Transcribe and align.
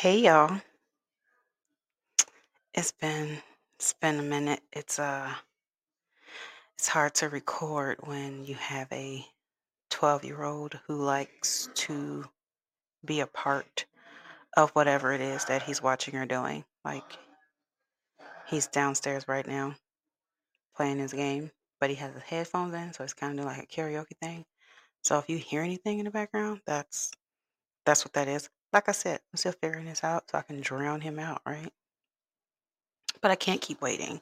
Hey 0.00 0.20
y'all. 0.20 0.60
It's 2.72 2.92
been 2.92 3.38
it's 3.74 3.94
been 3.94 4.20
a 4.20 4.22
minute. 4.22 4.60
It's 4.72 5.00
uh 5.00 5.34
it's 6.76 6.86
hard 6.86 7.14
to 7.16 7.28
record 7.28 7.96
when 8.04 8.44
you 8.44 8.54
have 8.54 8.86
a 8.92 9.26
12-year-old 9.90 10.78
who 10.86 11.02
likes 11.02 11.68
to 11.74 12.24
be 13.04 13.18
a 13.18 13.26
part 13.26 13.86
of 14.56 14.70
whatever 14.70 15.12
it 15.12 15.20
is 15.20 15.46
that 15.46 15.64
he's 15.64 15.82
watching 15.82 16.14
or 16.14 16.26
doing. 16.26 16.64
Like 16.84 17.18
he's 18.46 18.68
downstairs 18.68 19.26
right 19.26 19.48
now 19.48 19.74
playing 20.76 20.98
his 20.98 21.12
game, 21.12 21.50
but 21.80 21.90
he 21.90 21.96
has 21.96 22.14
his 22.14 22.22
headphones 22.22 22.72
in, 22.72 22.92
so 22.92 23.02
it's 23.02 23.14
kind 23.14 23.36
of 23.40 23.46
like 23.46 23.64
a 23.64 23.66
karaoke 23.66 24.16
thing. 24.22 24.44
So 25.02 25.18
if 25.18 25.28
you 25.28 25.38
hear 25.38 25.62
anything 25.62 25.98
in 25.98 26.04
the 26.04 26.12
background, 26.12 26.60
that's 26.66 27.10
that's 27.84 28.04
what 28.04 28.12
that 28.12 28.28
is. 28.28 28.48
Like 28.72 28.88
I 28.88 28.92
said, 28.92 29.20
I'm 29.32 29.36
still 29.36 29.52
figuring 29.52 29.86
this 29.86 30.04
out 30.04 30.30
so 30.30 30.38
I 30.38 30.42
can 30.42 30.60
drown 30.60 31.00
him 31.00 31.18
out, 31.18 31.40
right? 31.46 31.72
But 33.20 33.30
I 33.30 33.34
can't 33.34 33.60
keep 33.60 33.80
waiting 33.80 34.20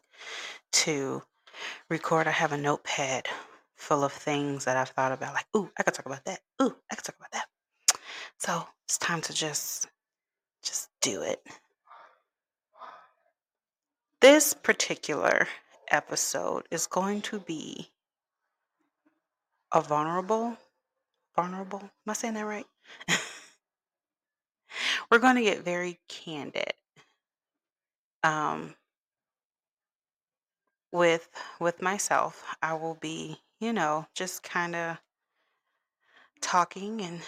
to 0.73 1.23
record. 1.91 2.27
I 2.27 2.31
have 2.31 2.53
a 2.53 2.57
notepad 2.57 3.29
full 3.75 4.05
of 4.05 4.13
things 4.13 4.65
that 4.65 4.77
I've 4.77 4.91
thought 4.91 5.13
about, 5.13 5.35
like, 5.35 5.47
ooh, 5.57 5.71
I 5.79 5.83
could 5.83 5.95
talk 5.95 6.07
about 6.07 6.25
that. 6.25 6.41
Ooh, 6.63 6.77
I 6.91 6.95
could 6.95 7.05
talk 7.05 7.17
about 7.19 7.33
that. 7.33 7.47
So 8.39 8.67
it's 8.85 8.99
time 8.99 9.21
to 9.23 9.33
just 9.33 9.89
just 10.63 10.91
do 11.01 11.23
it. 11.23 11.41
This 14.21 14.55
particular 14.55 15.47
episode 15.91 16.67
is 16.71 16.87
going 16.87 17.23
to 17.23 17.39
be 17.39 17.91
a 19.73 19.81
vulnerable, 19.81 20.57
vulnerable. 21.37 21.81
Am 21.81 21.91
I 22.09 22.13
saying 22.15 22.35
that 22.35 22.47
right? 22.47 22.67
We're 25.11 25.19
going 25.19 25.37
to 25.37 25.43
get 25.43 25.65
very 25.65 25.99
candid. 26.09 26.73
Um, 28.23 28.75
with 30.93 31.29
with 31.61 31.83
myself, 31.83 32.45
I 32.63 32.75
will 32.75 32.95
be, 32.95 33.39
you 33.61 33.73
know, 33.73 34.07
just 34.15 34.43
kind 34.43 34.75
of 34.75 34.99
talking 36.41 37.01
and 37.03 37.21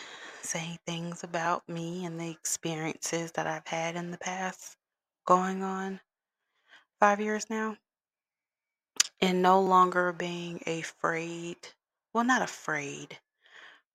saying 0.43 0.79
things 0.87 1.25
about 1.25 1.69
me 1.69 2.05
and 2.05 2.19
the 2.19 2.31
experiences 2.31 3.33
that 3.33 3.47
I've 3.47 3.67
had 3.67 3.97
in 3.97 4.11
the 4.11 4.19
past 4.19 4.77
going 5.27 5.63
on 5.63 6.01
five 7.01 7.21
years 7.21 7.51
now. 7.51 7.77
And 9.21 9.43
no 9.43 9.61
longer 9.61 10.13
being 10.13 10.63
afraid. 10.67 11.57
Well, 12.15 12.25
not 12.25 12.41
afraid, 12.41 13.19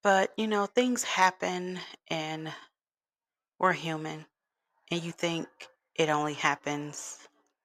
but 0.03 0.33
you 0.37 0.47
know, 0.47 0.65
things 0.65 1.03
happen 1.03 1.79
and 2.09 2.51
we're 3.63 3.71
human. 3.71 4.25
And 4.91 5.01
you 5.01 5.13
think 5.13 5.47
it 5.95 6.09
only 6.09 6.33
happens 6.33 7.17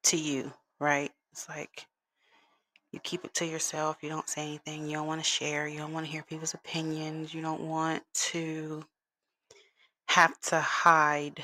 to 0.04 0.16
you, 0.16 0.52
right? 0.78 1.10
It's 1.32 1.48
like 1.48 1.88
you 2.92 3.00
keep 3.00 3.24
it 3.24 3.34
to 3.34 3.44
yourself. 3.44 3.96
You 4.00 4.08
don't 4.08 4.28
say 4.28 4.42
anything. 4.42 4.86
You 4.86 4.98
don't 4.98 5.08
want 5.08 5.20
to 5.20 5.28
share. 5.28 5.66
You 5.66 5.78
don't 5.78 5.92
want 5.92 6.06
to 6.06 6.12
hear 6.12 6.22
people's 6.22 6.54
opinions. 6.54 7.34
You 7.34 7.42
don't 7.42 7.62
want 7.62 8.04
to 8.30 8.84
have 10.06 10.40
to 10.42 10.60
hide 10.60 11.42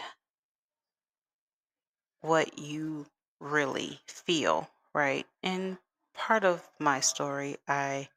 what 2.21 2.57
you 2.57 3.07
really 3.41 3.99
feel, 4.07 4.71
right? 4.95 5.27
And 5.43 5.79
part 6.15 6.45
of 6.45 6.63
my 6.79 7.01
story, 7.01 7.57
I 7.67 8.09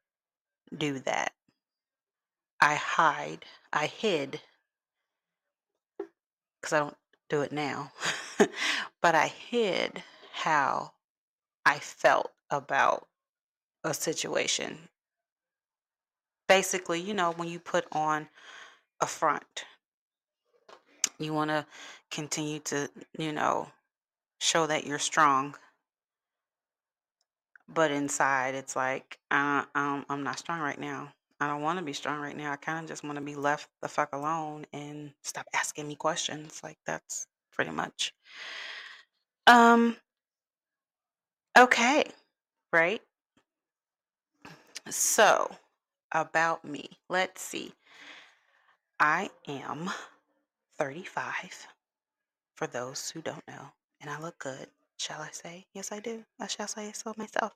do 0.77 0.99
that. 0.99 1.33
I 2.61 2.75
hide, 2.75 3.43
I 3.73 3.87
hid, 3.87 4.39
because 6.67 6.81
I 6.81 6.83
don't 6.83 6.97
do 7.29 7.41
it 7.43 7.51
now, 7.53 7.91
but 9.01 9.15
I 9.15 9.27
hid 9.27 10.03
how 10.33 10.91
I 11.65 11.79
felt 11.79 12.31
about 12.49 13.07
a 13.85 13.93
situation. 13.93 14.89
Basically, 16.49 16.99
you 16.99 17.13
know, 17.13 17.31
when 17.31 17.47
you 17.47 17.59
put 17.59 17.85
on 17.93 18.27
a 18.99 19.05
front, 19.05 19.63
you 21.17 21.33
want 21.33 21.51
to 21.51 21.65
continue 22.11 22.59
to, 22.59 22.89
you 23.17 23.31
know, 23.31 23.69
show 24.39 24.67
that 24.67 24.85
you're 24.85 24.99
strong 24.99 25.55
but 27.67 27.91
inside 27.91 28.55
it's 28.55 28.77
like 28.77 29.17
uh, 29.31 29.65
um, 29.75 30.05
i'm 30.09 30.23
not 30.23 30.39
strong 30.39 30.61
right 30.61 30.79
now 30.79 31.11
i 31.39 31.47
don't 31.47 31.61
want 31.61 31.79
to 31.79 31.85
be 31.85 31.93
strong 31.93 32.19
right 32.19 32.37
now 32.37 32.51
i 32.51 32.55
kind 32.55 32.79
of 32.79 32.87
just 32.87 33.03
want 33.03 33.15
to 33.15 33.23
be 33.23 33.35
left 33.35 33.69
the 33.81 33.87
fuck 33.87 34.09
alone 34.13 34.65
and 34.73 35.11
stop 35.23 35.45
asking 35.53 35.87
me 35.87 35.95
questions 35.95 36.61
like 36.63 36.77
that's 36.85 37.27
pretty 37.57 37.71
much. 37.71 38.13
Um 39.47 39.97
okay 41.57 42.05
right? 42.71 43.01
So 44.89 45.49
about 46.11 46.63
me 46.63 46.89
let's 47.09 47.41
see. 47.41 47.73
I 48.99 49.29
am 49.47 49.89
35 50.77 51.67
for 52.55 52.67
those 52.67 53.09
who 53.09 53.21
don't 53.21 53.47
know 53.47 53.71
and 54.01 54.09
i 54.09 54.19
look 54.19 54.37
good. 54.39 54.67
Shall 54.99 55.21
i 55.21 55.29
say? 55.31 55.65
Yes 55.73 55.91
i 55.91 55.99
do. 55.99 56.23
I 56.39 56.47
shall 56.47 56.67
say 56.67 56.91
so 56.93 57.13
myself. 57.17 57.53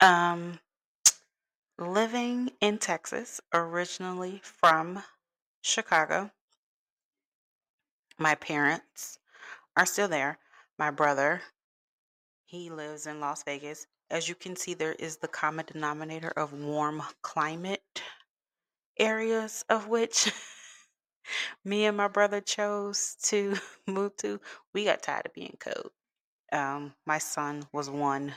Um 0.00 0.58
living 1.80 2.50
in 2.60 2.76
Texas, 2.78 3.40
originally 3.54 4.40
from 4.44 5.02
Chicago. 5.62 6.30
My 8.18 8.34
parents 8.34 9.18
are 9.76 9.86
still 9.86 10.08
there. 10.08 10.38
My 10.78 10.90
brother, 10.90 11.40
he 12.44 12.68
lives 12.68 13.06
in 13.06 13.18
Las 13.18 13.42
Vegas. 13.44 13.86
As 14.10 14.28
you 14.28 14.34
can 14.34 14.56
see, 14.56 14.74
there 14.74 14.92
is 14.92 15.16
the 15.16 15.28
common 15.28 15.64
denominator 15.64 16.32
of 16.36 16.52
warm 16.52 17.02
climate 17.22 18.02
areas 18.98 19.64
of 19.70 19.88
which 19.88 20.30
me 21.64 21.86
and 21.86 21.96
my 21.96 22.08
brother 22.08 22.42
chose 22.42 23.16
to 23.22 23.56
move 23.86 24.14
to. 24.18 24.38
We 24.74 24.84
got 24.84 25.02
tired 25.02 25.26
of 25.26 25.32
being 25.32 25.56
cold. 25.58 25.92
Um, 26.52 26.92
my 27.06 27.18
son 27.18 27.64
was 27.72 27.88
one, 27.88 28.34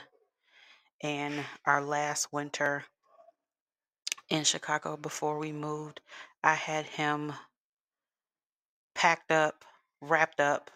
and 1.02 1.44
our 1.66 1.82
last 1.82 2.32
winter 2.32 2.84
in 4.28 4.44
Chicago 4.44 4.96
before 4.96 5.38
we 5.38 5.52
moved, 5.52 6.00
I 6.42 6.54
had 6.54 6.86
him 6.86 7.34
packed 8.94 9.30
up, 9.30 9.64
wrapped 10.00 10.40
up, 10.40 10.70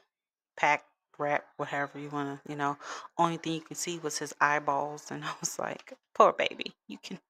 packed, 0.56 0.86
wrapped, 1.18 1.48
whatever 1.58 1.98
you 1.98 2.10
want 2.10 2.42
to, 2.44 2.50
you 2.52 2.56
know. 2.56 2.78
Only 3.18 3.36
thing 3.38 3.54
you 3.54 3.60
can 3.60 3.76
see 3.76 3.98
was 3.98 4.18
his 4.18 4.34
eyeballs, 4.40 5.10
and 5.10 5.24
I 5.26 5.32
was 5.40 5.58
like, 5.58 5.94
"Poor 6.14 6.32
baby, 6.32 6.74
you 6.88 6.98
can 7.02 7.20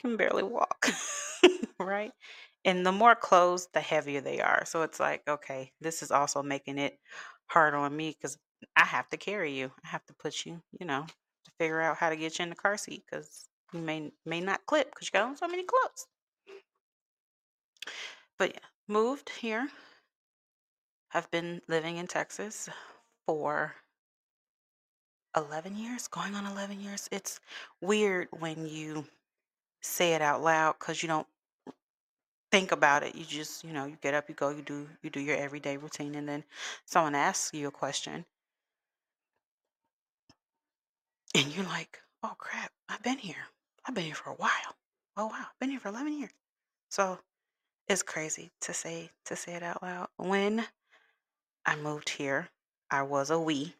can 0.00 0.16
barely 0.16 0.42
walk, 0.44 0.88
right?" 1.80 2.12
And 2.64 2.86
the 2.86 2.92
more 2.92 3.14
clothes, 3.16 3.68
the 3.74 3.80
heavier 3.80 4.20
they 4.20 4.40
are. 4.40 4.64
So 4.66 4.82
it's 4.82 5.00
like, 5.00 5.22
okay, 5.28 5.72
this 5.80 6.02
is 6.02 6.10
also 6.10 6.42
making 6.42 6.78
it 6.78 6.98
hard 7.46 7.74
on 7.74 7.96
me 7.96 8.10
because 8.10 8.38
I 8.76 8.84
have 8.84 9.08
to 9.10 9.18
carry 9.18 9.52
you. 9.54 9.72
I 9.84 9.88
have 9.88 10.04
to 10.06 10.14
put 10.14 10.46
you, 10.46 10.62
you 10.80 10.86
know, 10.86 11.06
to 11.46 11.52
figure 11.58 11.80
out 11.80 11.96
how 11.98 12.10
to 12.10 12.16
get 12.16 12.38
you 12.38 12.44
in 12.44 12.50
the 12.50 12.56
car 12.56 12.76
seat 12.78 13.04
because 13.10 13.47
you 13.72 13.80
may 13.80 14.12
may 14.26 14.40
not 14.40 14.66
clip 14.66 14.90
because 14.90 15.08
you 15.08 15.12
got 15.12 15.28
on 15.28 15.36
so 15.36 15.48
many 15.48 15.64
clothes. 15.64 16.06
But 18.38 18.54
yeah, 18.54 18.60
moved 18.88 19.30
here 19.30 19.68
I've 21.12 21.30
been 21.30 21.62
living 21.68 21.96
in 21.96 22.06
Texas 22.06 22.68
for 23.26 23.74
11 25.36 25.76
years, 25.76 26.08
going 26.08 26.34
on 26.34 26.46
11 26.46 26.80
years. 26.80 27.08
It's 27.10 27.40
weird 27.80 28.28
when 28.32 28.66
you 28.66 29.06
say 29.82 30.14
it 30.14 30.22
out 30.22 30.42
loud 30.42 30.76
because 30.78 31.02
you 31.02 31.08
don't 31.08 31.26
think 32.52 32.72
about 32.72 33.02
it. 33.02 33.14
You 33.14 33.24
just, 33.24 33.64
you 33.64 33.72
know, 33.72 33.86
you 33.86 33.96
get 34.02 34.14
up, 34.14 34.28
you 34.28 34.34
go, 34.34 34.50
you 34.50 34.62
do 34.62 34.88
you 35.02 35.10
do 35.10 35.20
your 35.20 35.36
everyday 35.36 35.76
routine 35.76 36.14
and 36.14 36.28
then 36.28 36.44
someone 36.86 37.14
asks 37.14 37.54
you 37.54 37.68
a 37.68 37.72
question 37.72 38.24
and 41.34 41.54
you're 41.54 41.64
like, 41.66 42.00
"Oh 42.22 42.34
crap, 42.38 42.72
I've 42.88 43.02
been 43.02 43.18
here. 43.18 43.48
I've 43.88 43.94
been 43.94 44.04
here 44.04 44.14
for 44.14 44.30
a 44.30 44.34
while. 44.34 44.76
Oh 45.16 45.26
wow, 45.28 45.46
I've 45.50 45.58
been 45.58 45.70
here 45.70 45.80
for 45.80 45.88
11 45.88 46.18
years." 46.18 46.30
So, 46.90 47.18
it's 47.88 48.02
crazy 48.02 48.50
to 48.60 48.74
say 48.74 49.10
to 49.24 49.34
say 49.34 49.54
it 49.54 49.62
out 49.62 49.82
loud. 49.82 50.08
When 50.18 50.66
I 51.64 51.74
moved 51.74 52.10
here, 52.10 52.50
I 52.90 53.02
was 53.02 53.30
a 53.30 53.40
we 53.40 53.74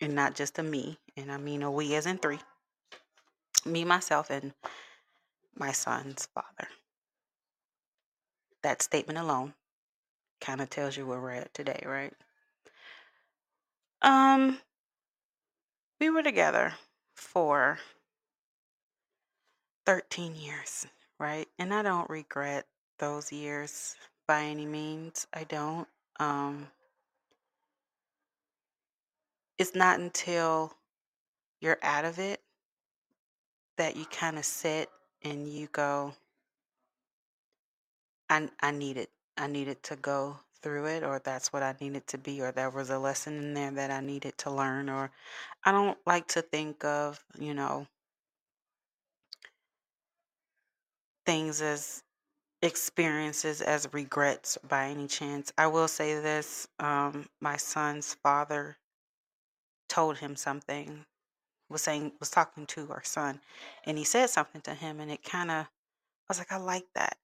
and 0.00 0.14
not 0.14 0.36
just 0.36 0.60
a 0.60 0.62
me, 0.62 0.98
and 1.16 1.32
I 1.32 1.38
mean 1.38 1.62
a 1.62 1.70
we 1.72 1.96
as 1.96 2.06
in 2.06 2.18
three. 2.18 2.38
Me, 3.64 3.84
myself, 3.84 4.30
and 4.30 4.54
my 5.56 5.72
son's 5.72 6.26
father. 6.26 6.68
That 8.62 8.80
statement 8.80 9.18
alone 9.18 9.54
kind 10.40 10.60
of 10.60 10.70
tells 10.70 10.96
you 10.96 11.04
where 11.04 11.20
we're 11.20 11.32
at 11.32 11.52
today, 11.52 11.82
right? 11.84 12.14
Um, 14.02 14.60
we 16.00 16.10
were 16.10 16.22
together 16.22 16.74
for 17.16 17.80
13 19.88 20.36
years, 20.36 20.86
right? 21.18 21.48
And 21.58 21.72
I 21.72 21.80
don't 21.80 22.10
regret 22.10 22.66
those 22.98 23.32
years 23.32 23.96
by 24.26 24.42
any 24.42 24.66
means. 24.66 25.26
I 25.32 25.44
don't. 25.44 25.88
Um, 26.20 26.66
it's 29.56 29.74
not 29.74 29.98
until 29.98 30.74
you're 31.62 31.78
out 31.82 32.04
of 32.04 32.18
it 32.18 32.42
that 33.78 33.96
you 33.96 34.04
kind 34.04 34.36
of 34.36 34.44
sit 34.44 34.90
and 35.22 35.48
you 35.48 35.68
go, 35.72 36.12
I, 38.28 38.50
I 38.60 38.72
needed, 38.72 39.08
I 39.38 39.46
needed 39.46 39.82
to 39.84 39.96
go 39.96 40.36
through 40.60 40.84
it, 40.84 41.02
or 41.02 41.18
that's 41.24 41.50
what 41.50 41.62
I 41.62 41.74
needed 41.80 42.06
to 42.08 42.18
be, 42.18 42.42
or 42.42 42.52
there 42.52 42.68
was 42.68 42.90
a 42.90 42.98
lesson 42.98 43.38
in 43.38 43.54
there 43.54 43.70
that 43.70 43.90
I 43.90 44.00
needed 44.00 44.36
to 44.36 44.50
learn, 44.50 44.90
or 44.90 45.10
I 45.64 45.72
don't 45.72 45.96
like 46.04 46.28
to 46.28 46.42
think 46.42 46.84
of, 46.84 47.24
you 47.38 47.54
know, 47.54 47.86
things 51.28 51.60
as 51.60 52.02
experiences 52.62 53.60
as 53.60 53.86
regrets 53.92 54.58
by 54.66 54.86
any 54.88 55.06
chance. 55.06 55.52
I 55.58 55.66
will 55.68 55.88
say 55.88 56.14
this, 56.20 56.66
um, 56.80 57.28
my 57.40 57.58
son's 57.58 58.14
father 58.22 58.78
told 59.90 60.18
him 60.18 60.36
something, 60.36 61.04
was 61.70 61.82
saying 61.82 62.12
was 62.20 62.30
talking 62.30 62.66
to 62.68 62.90
our 62.90 63.04
son, 63.04 63.40
and 63.86 63.98
he 63.98 64.04
said 64.04 64.28
something 64.30 64.62
to 64.62 64.74
him 64.74 65.00
and 65.00 65.10
it 65.10 65.22
kind 65.22 65.50
of 65.50 65.66
I 65.66 65.68
was 66.30 66.38
like, 66.38 66.52
I 66.52 66.58
like 66.58 66.86
that. 66.94 67.18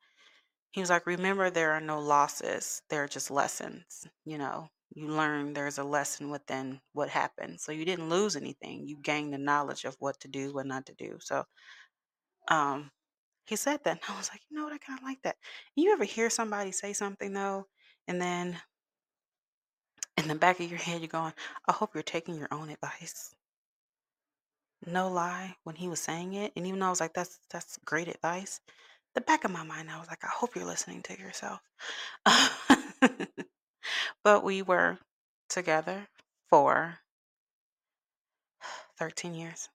He 0.73 0.81
was 0.81 0.91
like, 0.91 1.07
remember 1.07 1.51
there 1.51 1.73
are 1.73 1.81
no 1.81 2.01
losses, 2.01 2.83
there 2.91 3.05
are 3.05 3.09
just 3.09 3.31
lessons, 3.31 4.07
you 4.27 4.39
know. 4.39 4.69
You 4.95 5.09
learn 5.09 5.55
there's 5.55 5.79
a 5.79 5.85
lesson 5.85 6.31
within 6.31 6.81
what 6.93 7.09
happened. 7.11 7.61
So 7.61 7.73
you 7.73 7.85
didn't 7.87 8.11
lose 8.11 8.37
anything. 8.37 8.87
You 8.89 8.99
gained 9.03 9.33
the 9.35 9.39
knowledge 9.39 9.85
of 9.87 9.97
what 10.01 10.21
to 10.21 10.29
do, 10.29 10.53
what 10.55 10.67
not 10.67 10.87
to 10.87 10.95
do. 10.95 11.19
So 11.21 11.45
um 12.49 12.91
he 13.45 13.57
said 13.57 13.81
that, 13.85 13.91
and 13.91 14.01
I 14.09 14.17
was 14.17 14.31
like, 14.31 14.41
you 14.49 14.57
know 14.57 14.65
what, 14.65 14.73
I 14.73 14.79
kind 14.79 14.99
of 14.99 15.05
like 15.05 15.23
that. 15.23 15.37
You 15.77 15.93
ever 15.93 16.05
hear 16.05 16.31
somebody 16.31 16.73
say 16.73 16.93
something 16.93 17.33
though, 17.33 17.67
and 18.09 18.21
then 18.21 18.59
in 20.17 20.29
the 20.29 20.35
back 20.35 20.61
of 20.61 20.71
your 20.71 20.79
head, 20.79 21.01
you're 21.01 21.09
going, 21.09 21.33
I 21.69 21.73
hope 21.73 21.95
you're 21.95 22.03
taking 22.03 22.37
your 22.37 22.49
own 22.51 22.71
advice. 22.71 23.35
No 24.87 25.09
lie, 25.09 25.57
when 25.65 25.77
he 25.77 25.89
was 25.89 26.01
saying 26.01 26.35
it, 26.35 26.53
and 26.57 26.67
even 26.67 26.79
though 26.81 26.87
I 26.87 26.91
was 26.91 27.01
like, 27.01 27.15
that's 27.15 27.39
that's 27.51 27.79
great 27.85 28.09
advice, 28.09 28.61
the 29.15 29.21
back 29.21 29.45
of 29.45 29.51
my 29.51 29.63
mind, 29.63 29.91
I 29.91 29.99
was 29.99 30.09
like, 30.09 30.25
I 30.25 30.29
hope 30.29 30.55
you're 30.55 30.65
listening 30.65 31.03
to 31.03 31.19
yourself. 31.19 31.61
but 34.25 34.43
we 34.45 34.63
were 34.63 34.99
together 35.49 36.09
for 36.49 36.99
13 38.99 39.35
years. 39.35 39.69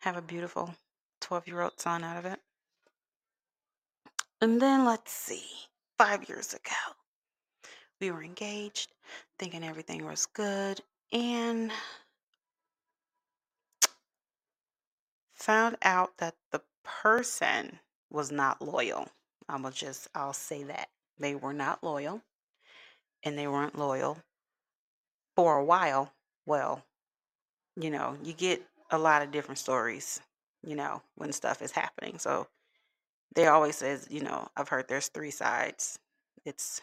Have 0.00 0.16
a 0.16 0.22
beautiful 0.22 0.74
12 1.20 1.46
year 1.48 1.62
old 1.62 1.78
son 1.80 2.04
out 2.04 2.16
of 2.16 2.24
it. 2.24 2.40
And 4.40 4.60
then 4.60 4.84
let's 4.84 5.12
see, 5.12 5.44
five 5.96 6.28
years 6.28 6.52
ago, 6.52 6.94
we 8.00 8.10
were 8.10 8.22
engaged, 8.22 8.92
thinking 9.38 9.64
everything 9.64 10.04
was 10.04 10.26
good, 10.26 10.80
and 11.10 11.72
found 15.32 15.76
out 15.82 16.18
that 16.18 16.34
the 16.52 16.60
person 16.84 17.78
was 18.10 18.30
not 18.30 18.60
loyal. 18.60 19.08
I'm 19.48 19.62
gonna 19.62 19.74
just, 19.74 20.08
I'll 20.14 20.34
say 20.34 20.64
that. 20.64 20.90
They 21.18 21.34
were 21.34 21.54
not 21.54 21.82
loyal, 21.82 22.20
and 23.22 23.38
they 23.38 23.46
weren't 23.46 23.78
loyal 23.78 24.18
for 25.34 25.56
a 25.56 25.64
while. 25.64 26.12
Well, 26.44 26.84
you 27.74 27.90
know, 27.90 28.18
you 28.22 28.34
get 28.34 28.62
a 28.90 28.98
lot 28.98 29.22
of 29.22 29.30
different 29.30 29.58
stories, 29.58 30.20
you 30.62 30.76
know, 30.76 31.00
when 31.14 31.32
stuff 31.32 31.62
is 31.62 31.72
happening. 31.72 32.18
So 32.18 32.48
they 33.34 33.46
always 33.46 33.76
says, 33.76 34.06
you 34.10 34.22
know, 34.22 34.48
I've 34.56 34.68
heard 34.68 34.88
there's 34.88 35.08
three 35.08 35.30
sides. 35.30 35.98
It's 36.44 36.80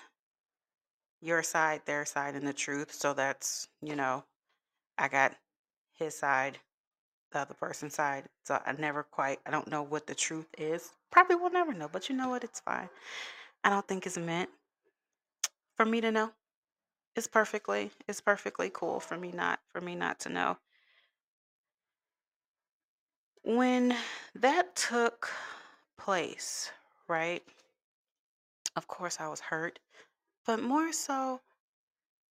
your 1.22 1.42
side, 1.42 1.82
their 1.86 2.06
side, 2.06 2.36
and 2.36 2.46
the 2.46 2.54
truth. 2.54 2.94
So 2.94 3.14
that's, 3.14 3.68
you 3.82 3.96
know, 3.96 4.24
I 4.98 5.08
got 5.08 5.34
his 5.98 6.18
side, 6.18 6.60
the 7.32 7.40
other 7.40 7.54
person's 7.54 7.96
side. 7.96 8.26
So 8.44 8.60
I 8.66 8.74
never 8.74 9.04
quite, 9.04 9.40
I 9.46 9.52
don't 9.52 9.70
know 9.70 9.84
what 9.84 10.06
the 10.06 10.16
truth 10.16 10.48
is. 10.58 10.92
Probably 11.12 11.36
will 11.36 11.50
never 11.50 11.74
know, 11.74 11.90
but 11.92 12.10
you 12.10 12.16
know 12.16 12.30
what? 12.30 12.44
It's 12.44 12.60
fine. 12.60 12.90
I 13.64 13.70
don't 13.70 13.88
think 13.88 14.06
it's 14.06 14.18
meant 14.18 14.50
for 15.76 15.86
me 15.86 16.02
to 16.02 16.12
know. 16.12 16.32
It's 17.16 17.28
perfectly, 17.28 17.92
it's 18.08 18.22
perfectly 18.22 18.70
cool 18.74 19.00
for 19.00 19.18
me 19.18 19.32
not, 19.32 19.60
for 19.72 19.80
me 19.80 19.96
not 19.96 20.20
to 20.22 20.30
know. 20.30 20.58
When 23.44 23.96
that 24.36 24.76
took 24.76 25.30
place, 25.98 26.72
right? 27.08 27.44
Of 28.76 28.88
course, 28.88 29.18
I 29.20 29.28
was 29.28 29.40
hurt, 29.40 29.80
but 30.46 30.62
more 30.62 30.92
so, 30.92 31.42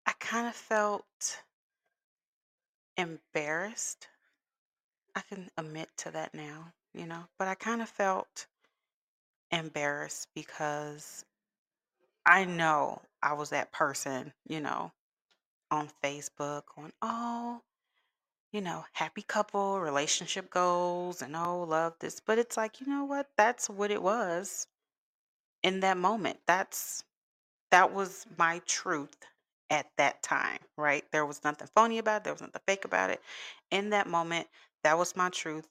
I 0.07 0.13
kind 0.19 0.47
of 0.47 0.55
felt 0.55 1.43
embarrassed. 2.97 4.09
I 5.15 5.21
can 5.21 5.51
admit 5.57 5.89
to 5.99 6.11
that 6.11 6.35
now, 6.35 6.73
you 6.95 7.07
know, 7.07 7.25
but 7.39 7.49
I 7.49 7.55
kind 7.55 7.83
of 7.83 7.89
felt 7.89 8.47
embarrassed 9.51 10.29
because 10.35 11.25
I 12.25 12.45
know 12.45 13.03
I 13.23 13.35
was 13.35 13.51
that 13.51 13.73
person, 13.73 14.33
you 14.49 14.61
know, 14.61 14.93
on 15.71 15.89
Facebook 16.03 16.63
on, 16.77 16.93
oh, 17.03 17.61
you 18.53 18.61
know, 18.61 18.85
happy 18.93 19.23
couple, 19.23 19.81
relationship 19.81 20.51
goals, 20.51 21.23
and 21.23 21.35
oh, 21.35 21.63
love 21.63 21.95
this. 22.01 22.21
But 22.21 22.39
it's 22.39 22.57
like, 22.57 22.81
you 22.81 22.87
know 22.87 23.05
what? 23.05 23.29
That's 23.37 23.69
what 23.71 23.91
it 23.91 24.03
was 24.03 24.67
in 25.63 25.81
that 25.81 25.97
moment. 25.97 26.39
That's 26.47 27.05
that 27.71 27.93
was 27.95 28.27
my 28.37 28.61
truth 28.67 29.17
at 29.71 29.87
that 29.97 30.23
time, 30.23 30.59
right? 30.77 31.05
There 31.11 31.25
was 31.25 31.43
nothing 31.43 31.69
phony 31.75 31.99
about 31.99 32.19
it, 32.19 32.25
there 32.25 32.35
was 32.35 32.43
nothing 32.43 32.61
fake 32.67 32.85
about 32.85 33.11
it. 33.11 33.23
In 33.71 33.91
that 33.91 34.07
moment, 34.07 34.47
that 34.85 34.99
was 34.99 35.17
my 35.17 35.31
truth. 35.31 35.67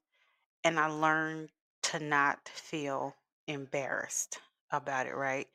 And 0.64 0.80
I 0.80 0.88
learned 0.88 1.50
to 1.84 2.00
not 2.00 2.50
feel 2.50 3.16
embarrassed 3.48 4.40
about 4.72 5.06
it, 5.06 5.16
right? 5.16 5.48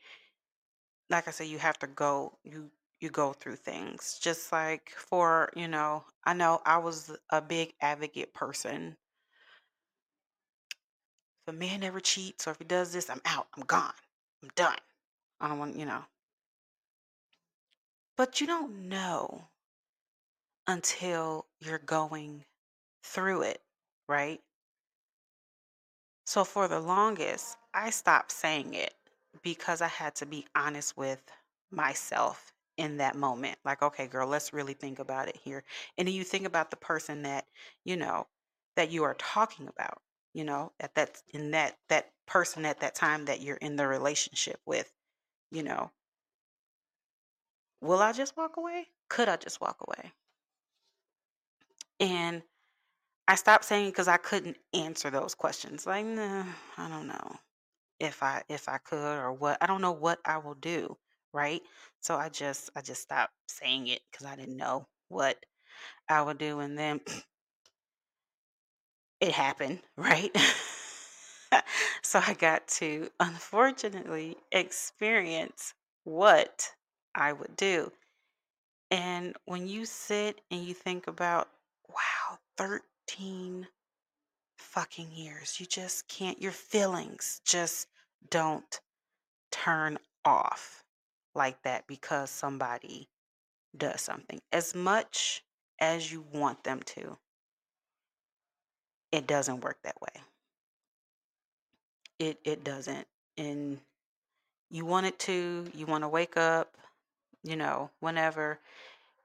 Like 1.10 1.26
I 1.26 1.32
said, 1.32 1.48
you 1.48 1.58
have 1.58 1.78
to 1.80 1.86
go, 1.88 2.38
you 2.44 2.70
you 3.00 3.10
go 3.10 3.32
through 3.32 3.56
things. 3.56 4.18
Just 4.20 4.52
like 4.52 4.92
for, 4.96 5.50
you 5.54 5.68
know, 5.68 6.04
I 6.24 6.34
know 6.34 6.60
I 6.64 6.78
was 6.78 7.16
a 7.30 7.40
big 7.40 7.74
advocate 7.80 8.34
person. 8.34 8.96
If 11.46 11.54
a 11.54 11.56
man 11.56 11.80
never 11.80 12.00
cheats 12.00 12.46
or 12.46 12.52
if 12.52 12.58
he 12.58 12.64
does 12.64 12.92
this, 12.92 13.10
I'm 13.10 13.20
out. 13.24 13.48
I'm 13.56 13.64
gone. 13.64 13.92
I'm 14.42 14.50
done. 14.56 14.78
I 15.40 15.48
don't 15.48 15.58
want, 15.58 15.76
you 15.76 15.86
know. 15.86 16.02
But 18.16 18.40
you 18.40 18.46
don't 18.46 18.88
know 18.88 19.44
until 20.66 21.46
you're 21.60 21.78
going 21.78 22.44
through 23.04 23.42
it, 23.42 23.60
right? 24.08 24.40
So 26.24 26.42
for 26.42 26.66
the 26.66 26.80
longest, 26.80 27.56
I 27.72 27.90
stopped 27.90 28.32
saying 28.32 28.74
it 28.74 28.94
because 29.42 29.80
I 29.80 29.86
had 29.86 30.14
to 30.16 30.26
be 30.26 30.46
honest 30.56 30.96
with 30.96 31.22
myself 31.70 32.52
in 32.76 32.98
that 32.98 33.16
moment. 33.16 33.58
Like, 33.64 33.82
okay, 33.82 34.06
girl, 34.06 34.28
let's 34.28 34.52
really 34.52 34.74
think 34.74 34.98
about 34.98 35.28
it 35.28 35.36
here. 35.36 35.64
And 35.98 36.08
then 36.08 36.14
you 36.14 36.24
think 36.24 36.46
about 36.46 36.70
the 36.70 36.76
person 36.76 37.22
that, 37.22 37.46
you 37.84 37.96
know, 37.96 38.26
that 38.76 38.90
you 38.90 39.04
are 39.04 39.14
talking 39.14 39.68
about, 39.68 40.02
you 40.34 40.44
know, 40.44 40.72
at 40.80 40.94
that 40.94 41.22
in 41.32 41.52
that 41.52 41.78
that 41.88 42.10
person 42.26 42.64
at 42.66 42.80
that 42.80 42.94
time 42.94 43.24
that 43.26 43.40
you're 43.40 43.56
in 43.56 43.76
the 43.76 43.86
relationship 43.86 44.60
with, 44.66 44.92
you 45.50 45.62
know. 45.62 45.90
Will 47.80 48.00
I 48.02 48.12
just 48.12 48.36
walk 48.36 48.56
away? 48.56 48.88
Could 49.08 49.28
I 49.28 49.36
just 49.36 49.60
walk 49.60 49.78
away? 49.86 50.12
And 52.00 52.42
I 53.28 53.34
stopped 53.36 53.64
saying 53.64 53.90
because 53.90 54.08
I 54.08 54.18
couldn't 54.18 54.58
answer 54.74 55.10
those 55.10 55.34
questions. 55.34 55.86
Like, 55.86 56.06
nah, 56.06 56.44
I 56.76 56.88
don't 56.88 57.08
know 57.08 57.38
if 58.00 58.22
I 58.22 58.42
if 58.48 58.68
I 58.68 58.78
could 58.78 59.18
or 59.18 59.32
what. 59.32 59.58
I 59.60 59.66
don't 59.66 59.82
know 59.82 59.92
what 59.92 60.20
I 60.24 60.38
will 60.38 60.54
do, 60.54 60.96
right? 61.36 61.62
So 62.00 62.16
I 62.16 62.30
just 62.30 62.70
I 62.74 62.80
just 62.80 63.02
stopped 63.02 63.32
saying 63.48 63.88
it 63.88 64.00
because 64.10 64.26
I 64.26 64.36
didn't 64.36 64.56
know 64.56 64.86
what 65.08 65.36
I 66.08 66.22
would 66.22 66.38
do, 66.38 66.60
and 66.60 66.78
then 66.78 67.00
it 69.20 69.32
happened, 69.32 69.80
right? 69.96 70.34
so 72.02 72.20
I 72.26 72.34
got 72.34 72.66
to 72.68 73.10
unfortunately 73.20 74.36
experience 74.50 75.74
what 76.04 76.70
I 77.14 77.32
would 77.32 77.56
do. 77.56 77.92
And 78.90 79.34
when 79.46 79.66
you 79.66 79.84
sit 79.84 80.40
and 80.50 80.62
you 80.62 80.72
think 80.72 81.08
about, 81.08 81.48
wow, 81.88 82.38
13 82.56 83.66
fucking 84.58 85.10
years, 85.12 85.58
you 85.58 85.66
just 85.66 86.06
can't, 86.08 86.40
your 86.40 86.52
feelings 86.52 87.40
just 87.44 87.88
don't 88.30 88.80
turn 89.50 89.98
off 90.24 90.84
like 91.36 91.62
that 91.62 91.86
because 91.86 92.30
somebody 92.30 93.08
does 93.76 94.00
something. 94.00 94.40
As 94.52 94.74
much 94.74 95.44
as 95.78 96.10
you 96.10 96.24
want 96.32 96.64
them 96.64 96.80
to, 96.86 97.18
it 99.12 99.26
doesn't 99.26 99.60
work 99.62 99.78
that 99.84 100.00
way. 100.00 100.22
It 102.18 102.40
it 102.44 102.64
doesn't. 102.64 103.06
And 103.38 103.78
you 104.70 104.84
want 104.84 105.06
it 105.06 105.18
to, 105.20 105.66
you 105.74 105.86
want 105.86 106.02
to 106.02 106.08
wake 106.08 106.36
up, 106.36 106.76
you 107.44 107.56
know, 107.56 107.90
whenever 108.00 108.58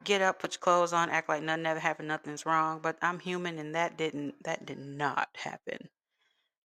get 0.04 0.22
up, 0.22 0.40
put 0.40 0.54
your 0.54 0.60
clothes 0.60 0.94
on, 0.94 1.10
act 1.10 1.30
like 1.30 1.44
nothing 1.44 1.66
ever 1.66 1.80
happened, 1.80 2.08
nothing's 2.08 2.46
wrong. 2.46 2.80
But 2.82 2.98
I'm 3.02 3.20
human, 3.20 3.58
and 3.60 3.76
that 3.76 3.98
didn't 3.98 4.44
that 4.44 4.66
did 4.66 4.80
not 4.80 5.30
happen 5.36 5.90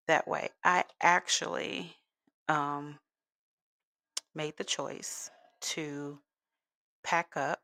that 0.09 0.27
way. 0.29 0.51
I 0.65 0.85
actually 1.01 1.97
um, 2.49 2.99
made 4.35 4.57
the 4.57 4.65
choice 4.65 5.31
to 5.75 6.19
pack 7.05 7.37
up 7.37 7.61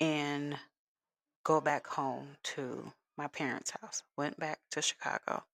and 0.00 0.56
go 1.44 1.60
back 1.60 1.86
home 1.86 2.36
to 2.42 2.92
my 3.16 3.26
parents' 3.28 3.72
house. 3.80 4.02
Went 4.16 4.38
back 4.38 4.60
to 4.72 4.82
Chicago. 4.82 5.44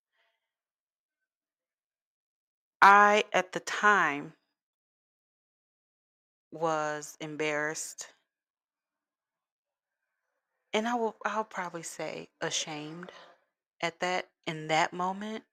I, 2.82 3.24
at 3.32 3.52
the 3.52 3.60
time, 3.60 4.32
was 6.52 7.16
embarrassed 7.20 8.08
and 10.72 10.88
I 10.88 10.94
will 10.94 11.16
I'll 11.24 11.44
probably 11.44 11.82
say 11.82 12.28
ashamed 12.40 13.12
at 13.80 14.00
that 14.00 14.28
in 14.46 14.68
that 14.68 14.92
moment 14.92 15.44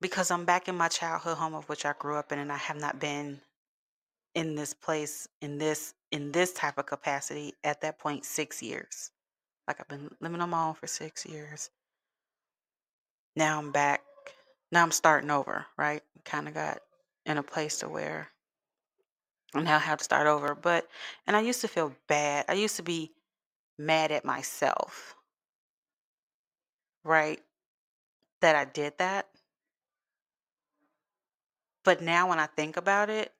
because 0.00 0.30
I'm 0.30 0.44
back 0.44 0.68
in 0.68 0.76
my 0.76 0.88
childhood 0.88 1.38
home 1.38 1.54
of 1.54 1.68
which 1.68 1.84
I 1.84 1.94
grew 1.98 2.16
up 2.16 2.32
in 2.32 2.38
and 2.38 2.52
I 2.52 2.56
have 2.56 2.78
not 2.78 3.00
been 3.00 3.40
in 4.36 4.54
this 4.54 4.74
place 4.74 5.26
in 5.40 5.58
this 5.58 5.94
in 6.12 6.30
this 6.30 6.52
type 6.52 6.78
of 6.78 6.86
capacity 6.86 7.54
at 7.64 7.80
that 7.80 7.98
point 7.98 8.24
6 8.24 8.62
years. 8.62 9.10
Like 9.66 9.80
I've 9.80 9.88
been 9.88 10.10
living 10.20 10.40
on 10.40 10.50
my 10.50 10.68
own 10.68 10.74
for 10.74 10.86
6 10.86 11.26
years. 11.26 11.70
Now 13.34 13.58
I'm 13.58 13.72
back. 13.72 14.02
Now 14.70 14.82
I'm 14.82 14.92
starting 14.92 15.30
over, 15.30 15.66
right? 15.78 16.02
Kind 16.24 16.48
of 16.48 16.54
got 16.54 16.78
in 17.24 17.38
a 17.38 17.42
place 17.42 17.78
to 17.78 17.88
where 17.88 18.28
I 19.54 19.62
now 19.62 19.78
have 19.78 19.98
to 19.98 20.04
start 20.04 20.26
over. 20.26 20.54
But 20.54 20.86
and 21.26 21.34
I 21.34 21.40
used 21.40 21.62
to 21.62 21.68
feel 21.68 21.94
bad. 22.06 22.44
I 22.48 22.54
used 22.54 22.76
to 22.76 22.82
be 22.82 23.12
mad 23.78 24.12
at 24.12 24.24
myself, 24.24 25.14
right? 27.04 27.40
That 28.42 28.54
I 28.54 28.66
did 28.66 28.98
that. 28.98 29.28
But 31.84 32.02
now 32.02 32.28
when 32.28 32.38
I 32.38 32.46
think 32.46 32.76
about 32.76 33.08
it, 33.10 33.32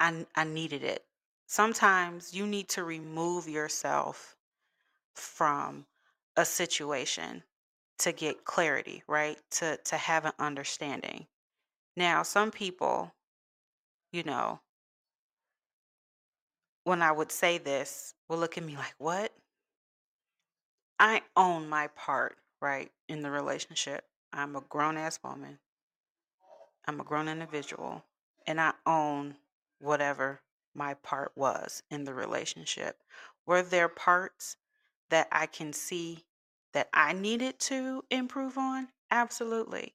I 0.00 0.26
I 0.34 0.44
needed 0.44 0.82
it. 0.84 1.04
Sometimes 1.46 2.34
you 2.34 2.46
need 2.46 2.68
to 2.70 2.84
remove 2.84 3.48
yourself 3.48 4.36
from 5.14 5.86
a 6.36 6.44
situation 6.44 7.44
to 7.98 8.12
get 8.12 8.44
clarity, 8.44 9.02
right? 9.06 9.38
To 9.52 9.76
to 9.76 9.96
have 9.96 10.24
an 10.24 10.32
understanding. 10.38 11.26
Now, 11.96 12.22
some 12.22 12.50
people, 12.50 13.14
you 14.12 14.22
know, 14.24 14.60
when 16.84 17.02
I 17.02 17.12
would 17.12 17.32
say 17.32 17.58
this, 17.58 18.14
will 18.28 18.38
look 18.38 18.56
at 18.58 18.64
me 18.64 18.76
like, 18.76 18.94
"What?" 18.98 19.32
I 20.98 21.22
own 21.36 21.68
my 21.68 21.88
part, 21.88 22.38
right, 22.60 22.92
in 23.08 23.22
the 23.22 23.30
relationship. 23.30 24.04
I'm 24.32 24.56
a 24.56 24.60
grown 24.60 24.96
ass 24.96 25.18
woman. 25.22 25.58
I'm 26.86 27.00
a 27.00 27.04
grown 27.04 27.28
individual 27.28 28.04
and 28.46 28.60
I 28.60 28.72
own 28.86 29.36
whatever 29.80 30.40
my 30.74 30.94
part 30.94 31.32
was 31.34 31.82
in 31.90 32.04
the 32.04 32.14
relationship. 32.14 33.02
Were 33.46 33.62
there 33.62 33.88
parts 33.88 34.56
that 35.08 35.28
I 35.32 35.46
can 35.46 35.72
see 35.72 36.24
that 36.72 36.88
I 36.92 37.12
needed 37.12 37.58
to 37.60 38.04
improve 38.10 38.56
on? 38.56 38.88
Absolutely. 39.10 39.94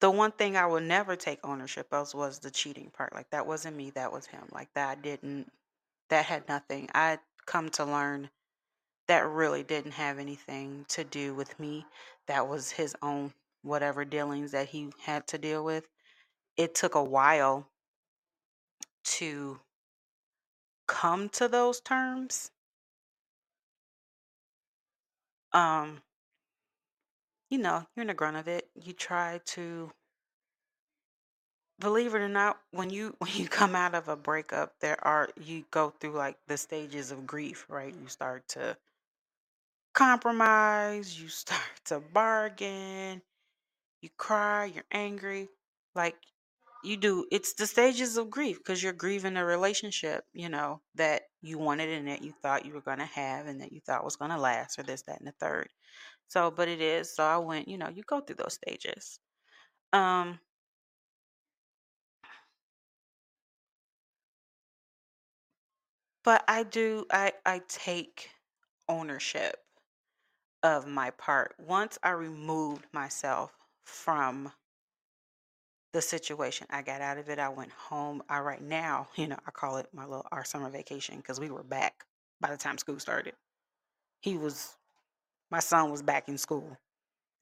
The 0.00 0.10
one 0.10 0.32
thing 0.32 0.56
I 0.56 0.66
would 0.66 0.84
never 0.84 1.16
take 1.16 1.40
ownership 1.44 1.92
of 1.92 2.14
was 2.14 2.38
the 2.38 2.50
cheating 2.50 2.90
part. 2.90 3.14
Like 3.14 3.30
that 3.30 3.46
wasn't 3.46 3.76
me, 3.76 3.90
that 3.90 4.12
was 4.12 4.26
him. 4.26 4.48
Like 4.52 4.72
that 4.74 5.02
didn't 5.02 5.52
that 6.08 6.26
had 6.26 6.48
nothing. 6.48 6.88
I 6.94 7.18
come 7.46 7.70
to 7.70 7.84
learn 7.84 8.30
that 9.08 9.26
really 9.26 9.62
didn't 9.62 9.92
have 9.92 10.18
anything 10.18 10.84
to 10.88 11.04
do 11.04 11.34
with 11.34 11.58
me. 11.60 11.86
That 12.26 12.48
was 12.48 12.72
his 12.72 12.94
own 13.02 13.34
whatever 13.62 14.04
dealings 14.04 14.52
that 14.52 14.68
he 14.68 14.92
had 15.02 15.26
to 15.28 15.38
deal 15.38 15.64
with. 15.64 15.88
It 16.56 16.74
took 16.74 16.94
a 16.94 17.02
while 17.02 17.68
to 19.04 19.60
come 20.88 21.28
to 21.30 21.48
those 21.48 21.80
terms. 21.80 22.50
Um, 25.52 26.02
you 27.50 27.58
know, 27.58 27.86
you're 27.94 28.02
in 28.02 28.08
the 28.08 28.14
grunt 28.14 28.36
of 28.36 28.48
it. 28.48 28.68
You 28.74 28.92
try 28.92 29.40
to 29.46 29.90
believe 31.78 32.14
it 32.14 32.18
or 32.20 32.28
not, 32.28 32.60
when 32.70 32.90
you 32.90 33.14
when 33.20 33.30
you 33.34 33.48
come 33.48 33.74
out 33.74 33.94
of 33.94 34.08
a 34.08 34.16
breakup, 34.16 34.74
there 34.80 35.02
are 35.06 35.30
you 35.40 35.64
go 35.70 35.90
through 35.90 36.12
like 36.12 36.36
the 36.46 36.56
stages 36.56 37.10
of 37.10 37.26
grief, 37.26 37.66
right? 37.68 37.94
You 37.94 38.08
start 38.08 38.46
to 38.48 38.76
compromise, 39.94 41.20
you 41.20 41.28
start 41.44 41.60
to 41.86 42.00
bargain, 42.00 43.22
you 44.02 44.10
cry, 44.18 44.66
you're 44.66 44.84
angry. 44.92 45.48
Like 45.94 46.16
you 46.86 46.96
do 46.96 47.26
it's 47.32 47.54
the 47.54 47.66
stages 47.66 48.16
of 48.16 48.30
grief 48.30 48.58
because 48.58 48.82
you're 48.82 48.92
grieving 48.92 49.36
a 49.36 49.44
relationship 49.44 50.24
you 50.32 50.48
know 50.48 50.80
that 50.94 51.22
you 51.42 51.58
wanted 51.58 51.88
and 51.90 52.08
that 52.08 52.22
you 52.22 52.32
thought 52.42 52.64
you 52.66 52.72
were 52.74 52.80
going 52.80 52.98
to 52.98 53.04
have 53.06 53.46
and 53.46 53.60
that 53.60 53.72
you 53.72 53.80
thought 53.80 54.04
was 54.04 54.16
going 54.16 54.30
to 54.30 54.38
last 54.38 54.78
or 54.78 54.82
this 54.82 55.02
that 55.02 55.18
and 55.18 55.26
the 55.28 55.32
third. 55.40 55.68
So 56.28 56.50
but 56.50 56.68
it 56.68 56.80
is 56.80 57.14
so 57.14 57.24
i 57.24 57.36
went 57.38 57.68
you 57.68 57.78
know 57.78 57.88
you 57.88 58.02
go 58.04 58.20
through 58.20 58.36
those 58.36 58.54
stages. 58.54 59.20
Um 59.92 60.40
but 66.24 66.44
i 66.48 66.62
do 66.62 67.04
i 67.10 67.32
i 67.46 67.60
take 67.68 68.30
ownership 68.88 69.56
of 70.62 70.86
my 70.86 71.10
part. 71.10 71.54
Once 71.58 71.98
i 72.02 72.10
removed 72.10 72.84
myself 72.92 73.52
from 73.84 74.52
the 75.96 76.02
situation 76.02 76.66
i 76.70 76.82
got 76.82 77.00
out 77.00 77.18
of 77.18 77.28
it 77.30 77.38
i 77.38 77.48
went 77.48 77.72
home 77.72 78.22
i 78.28 78.38
right 78.38 78.62
now 78.62 79.08
you 79.16 79.26
know 79.26 79.38
i 79.46 79.50
call 79.50 79.78
it 79.78 79.88
my 79.94 80.04
little 80.04 80.26
our 80.32 80.44
summer 80.44 80.70
vacation 80.70 81.16
because 81.18 81.40
we 81.40 81.50
were 81.50 81.64
back 81.64 82.04
by 82.40 82.50
the 82.50 82.56
time 82.56 82.78
school 82.78 82.98
started 83.00 83.34
he 84.20 84.36
was 84.36 84.76
my 85.50 85.60
son 85.60 85.90
was 85.90 86.02
back 86.02 86.28
in 86.28 86.38
school. 86.38 86.76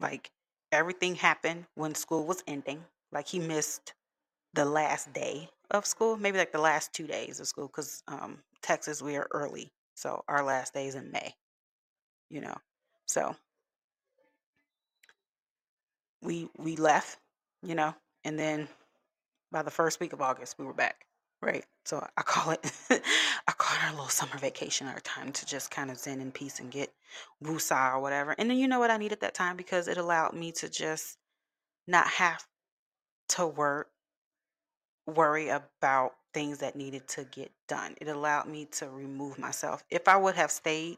Like 0.01 0.31
everything 0.73 1.15
happened 1.15 1.67
when 1.75 1.95
school 1.95 2.27
was 2.27 2.43
ending. 2.47 2.85
Like 3.13 3.29
he 3.29 3.39
missed 3.39 3.95
the 4.55 4.65
last 4.65 5.13
day 5.13 5.51
of 5.71 5.87
school, 5.87 6.17
maybe 6.17 6.39
like 6.39 6.53
the 6.53 6.61
last 6.61 6.93
two 6.93 7.07
days 7.07 7.41
of 7.41 7.47
school, 7.47 7.69
because 7.69 8.03
um, 8.09 8.39
Texas 8.63 9.03
we 9.03 9.17
are 9.17 9.29
early, 9.33 9.73
so 9.95 10.25
our 10.29 10.45
last 10.45 10.75
day 10.75 10.87
is 10.87 10.95
in 10.95 11.11
May. 11.13 11.35
You 12.31 12.43
know, 12.43 12.57
so 13.07 13.37
we 16.23 16.49
we 16.59 16.77
left. 16.77 17.19
You 17.63 17.75
know, 17.75 17.95
and 18.25 18.39
then 18.39 18.69
by 19.53 19.63
the 19.63 19.71
first 19.71 20.01
week 20.01 20.13
of 20.13 20.23
August 20.23 20.59
we 20.59 20.65
were 20.65 20.75
back. 20.75 21.07
Right. 21.43 21.65
So 21.85 22.07
I 22.17 22.23
call 22.23 22.53
it 22.53 22.73
I 22.91 23.53
call 23.53 23.77
it 23.77 23.85
our 23.85 23.91
little 23.91 24.09
summer 24.09 24.39
vacation, 24.39 24.87
our 24.87 25.01
time 25.01 25.33
to 25.33 25.47
just 25.47 25.71
kind 25.71 25.91
of 25.91 25.99
zen 25.99 26.21
in 26.21 26.33
peace 26.33 26.61
and 26.61 26.71
get 26.71 26.93
woosah 27.43 27.95
or 27.95 28.01
whatever. 28.01 28.35
And 28.39 28.49
then 28.49 28.57
you 28.57 28.67
know 28.69 28.79
what 28.79 28.91
I 28.91 28.97
needed 28.97 29.21
that 29.21 29.35
time 29.35 29.57
because 29.57 29.89
it 29.89 29.99
allowed 29.99 30.35
me 30.35 30.53
to 30.53 30.69
just 30.69 31.19
not 31.87 32.07
have 32.07 32.47
to 33.31 33.47
work 33.47 33.89
worry 35.07 35.49
about 35.49 36.13
things 36.33 36.59
that 36.59 36.77
needed 36.77 37.07
to 37.09 37.25
get 37.25 37.53
done. 37.69 37.95
It 38.01 38.09
allowed 38.09 38.49
me 38.49 38.67
to 38.73 38.89
remove 38.89 39.39
myself. 39.39 39.85
If 39.91 40.09
I 40.09 40.17
would 40.17 40.35
have 40.35 40.51
stayed, 40.51 40.97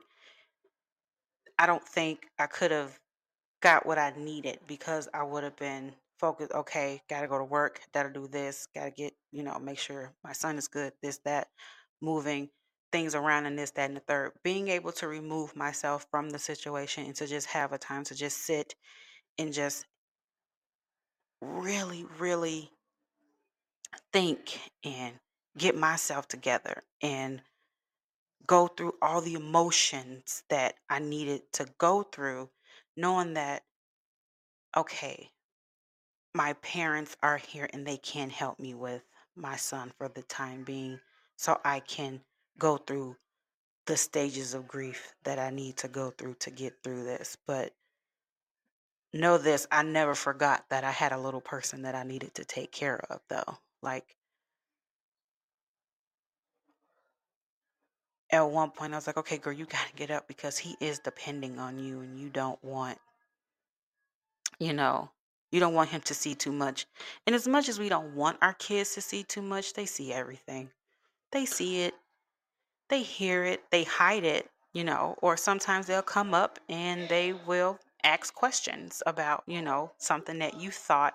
I 1.59 1.67
don't 1.67 1.87
think 1.87 2.27
I 2.39 2.47
could 2.47 2.71
have 2.71 2.99
got 3.61 3.87
what 3.87 3.99
I 3.99 4.13
needed 4.17 4.61
because 4.67 5.09
I 5.13 5.23
would 5.23 5.45
have 5.45 5.57
been 5.57 5.93
focused, 6.19 6.53
okay, 6.53 7.03
gotta 7.09 7.29
go 7.29 7.39
to 7.39 7.45
work, 7.45 7.81
gotta 7.93 8.11
do 8.11 8.29
this, 8.29 8.67
gotta 8.75 8.91
get, 8.91 9.15
you 9.33 9.43
know, 9.43 9.59
make 9.59 9.79
sure 9.79 10.13
my 10.25 10.33
son 10.33 10.59
is 10.59 10.69
good, 10.69 10.93
this, 11.03 11.19
that, 11.25 11.49
moving 12.01 12.51
things 12.93 13.15
around 13.15 13.47
and 13.47 13.59
this, 13.59 13.73
that, 13.73 13.89
and 13.91 13.97
the 13.97 14.01
third. 14.01 14.33
Being 14.45 14.69
able 14.69 14.93
to 14.93 15.09
remove 15.09 15.57
myself 15.57 16.07
from 16.11 16.31
the 16.31 16.39
situation 16.39 17.07
and 17.07 17.15
to 17.17 17.27
just 17.27 17.49
have 17.49 17.73
a 17.73 17.79
time 17.79 18.05
to 18.05 18.15
just 18.15 18.39
sit 18.39 18.75
and 19.39 19.53
just 19.53 19.85
really, 21.43 22.07
really 22.19 22.71
think 24.13 24.59
and 24.85 25.15
get 25.59 25.77
myself 25.77 26.29
together 26.29 26.83
and 27.03 27.43
go 28.47 28.69
through 28.69 28.93
all 29.03 29.21
the 29.21 29.35
emotions 29.35 30.45
that 30.49 30.75
I 30.89 30.99
needed 31.01 31.43
to 31.55 31.67
go 31.79 32.03
through, 32.03 32.51
knowing 32.97 33.35
that, 33.35 33.63
okay, 34.77 35.31
my 36.37 36.53
parents 36.55 37.17
are 37.23 37.39
here 37.39 37.67
and 37.73 37.87
they 37.87 37.97
can 37.97 38.29
help 38.29 38.61
me 38.61 38.75
with 38.75 39.03
my 39.35 39.57
son 39.57 39.91
for 39.97 40.07
the 40.09 40.23
time 40.23 40.65
being 40.65 41.01
so 41.37 41.59
I 41.65 41.81
can 41.81 42.21
go 42.59 42.77
through 42.77 43.17
the 43.87 43.97
stages 43.97 44.53
of 44.53 44.69
grief 44.69 45.15
that 45.25 45.39
I 45.39 45.49
need 45.49 45.79
to 45.79 45.89
go 45.89 46.11
through 46.11 46.35
to 46.41 46.51
get 46.51 46.75
through 46.85 47.05
this. 47.05 47.39
But 47.47 47.73
know 49.15 49.39
this, 49.39 49.67
I 49.73 49.83
never 49.83 50.15
forgot 50.15 50.67
that 50.69 50.85
I 50.85 50.91
had 50.91 51.13
a 51.13 51.19
little 51.19 51.41
person 51.41 51.83
that 51.83 51.95
I 51.95 52.03
needed 52.03 52.35
to 52.35 52.45
take 52.45 52.71
care 52.71 53.01
of 53.09 53.21
though. 53.31 53.57
Like 53.83 54.17
at 58.31 58.43
one 58.51 58.71
point 58.73 58.93
I 58.93 58.97
was 58.99 59.07
like, 59.07 59.17
"Okay, 59.17 59.39
girl, 59.39 59.55
you 59.55 59.65
gotta 59.65 59.93
get 59.95 60.11
up 60.11 60.29
because 60.29 60.59
he 60.59 60.77
is 60.81 60.99
depending 60.99 61.59
on 61.59 61.79
you 61.79 62.01
and 62.01 62.21
you 62.21 62.29
don't 62.29 62.63
want, 62.63 62.99
you 64.59 64.73
know, 64.75 65.11
you 65.51 65.61
don't 65.61 65.75
want 65.75 65.91
him 65.91 66.01
to 66.03 66.15
see 66.15 66.35
too 66.35 66.53
much." 66.53 66.87
And 67.27 67.35
as 67.35 67.49
much 67.49 67.69
as 67.69 67.79
we 67.79 67.89
don't 67.89 68.15
want 68.15 68.39
our 68.43 68.55
kids 68.55 68.95
to 68.95 69.01
see 69.01 69.23
too 69.23 69.43
much, 69.43 69.73
they 69.75 69.87
see 69.87 70.13
everything. 70.13 70.71
They 71.33 71.47
see 71.47 71.83
it, 71.83 71.95
they 72.89 73.03
hear 73.03 73.45
it, 73.45 73.63
they 73.71 73.85
hide 73.85 74.25
it, 74.25 74.49
you 74.73 74.85
know, 74.85 75.17
or 75.23 75.37
sometimes 75.37 75.87
they'll 75.87 76.03
come 76.03 76.35
up 76.35 76.59
and 76.69 77.09
they 77.09 77.33
will 77.33 77.79
ask 78.05 78.35
questions 78.35 79.03
about, 79.07 79.43
you 79.47 79.63
know, 79.63 79.93
something 79.99 80.39
that 80.39 80.61
you 80.61 80.71
thought 80.71 81.15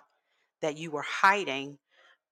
that 0.62 0.78
you 0.78 0.92
were 0.92 1.04
hiding, 1.04 1.78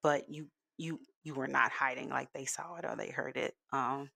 but 0.04 0.30
you 0.30 0.48
you 0.78 1.00
you 1.24 1.34
were 1.34 1.48
not 1.48 1.72
hiding 1.72 2.10
like 2.10 2.32
they 2.34 2.46
saw 2.46 2.76
it 2.78 2.86
or 2.86 2.96
they 2.96 3.10
heard 3.10 3.38
it. 3.38 3.56
Um 3.72 4.10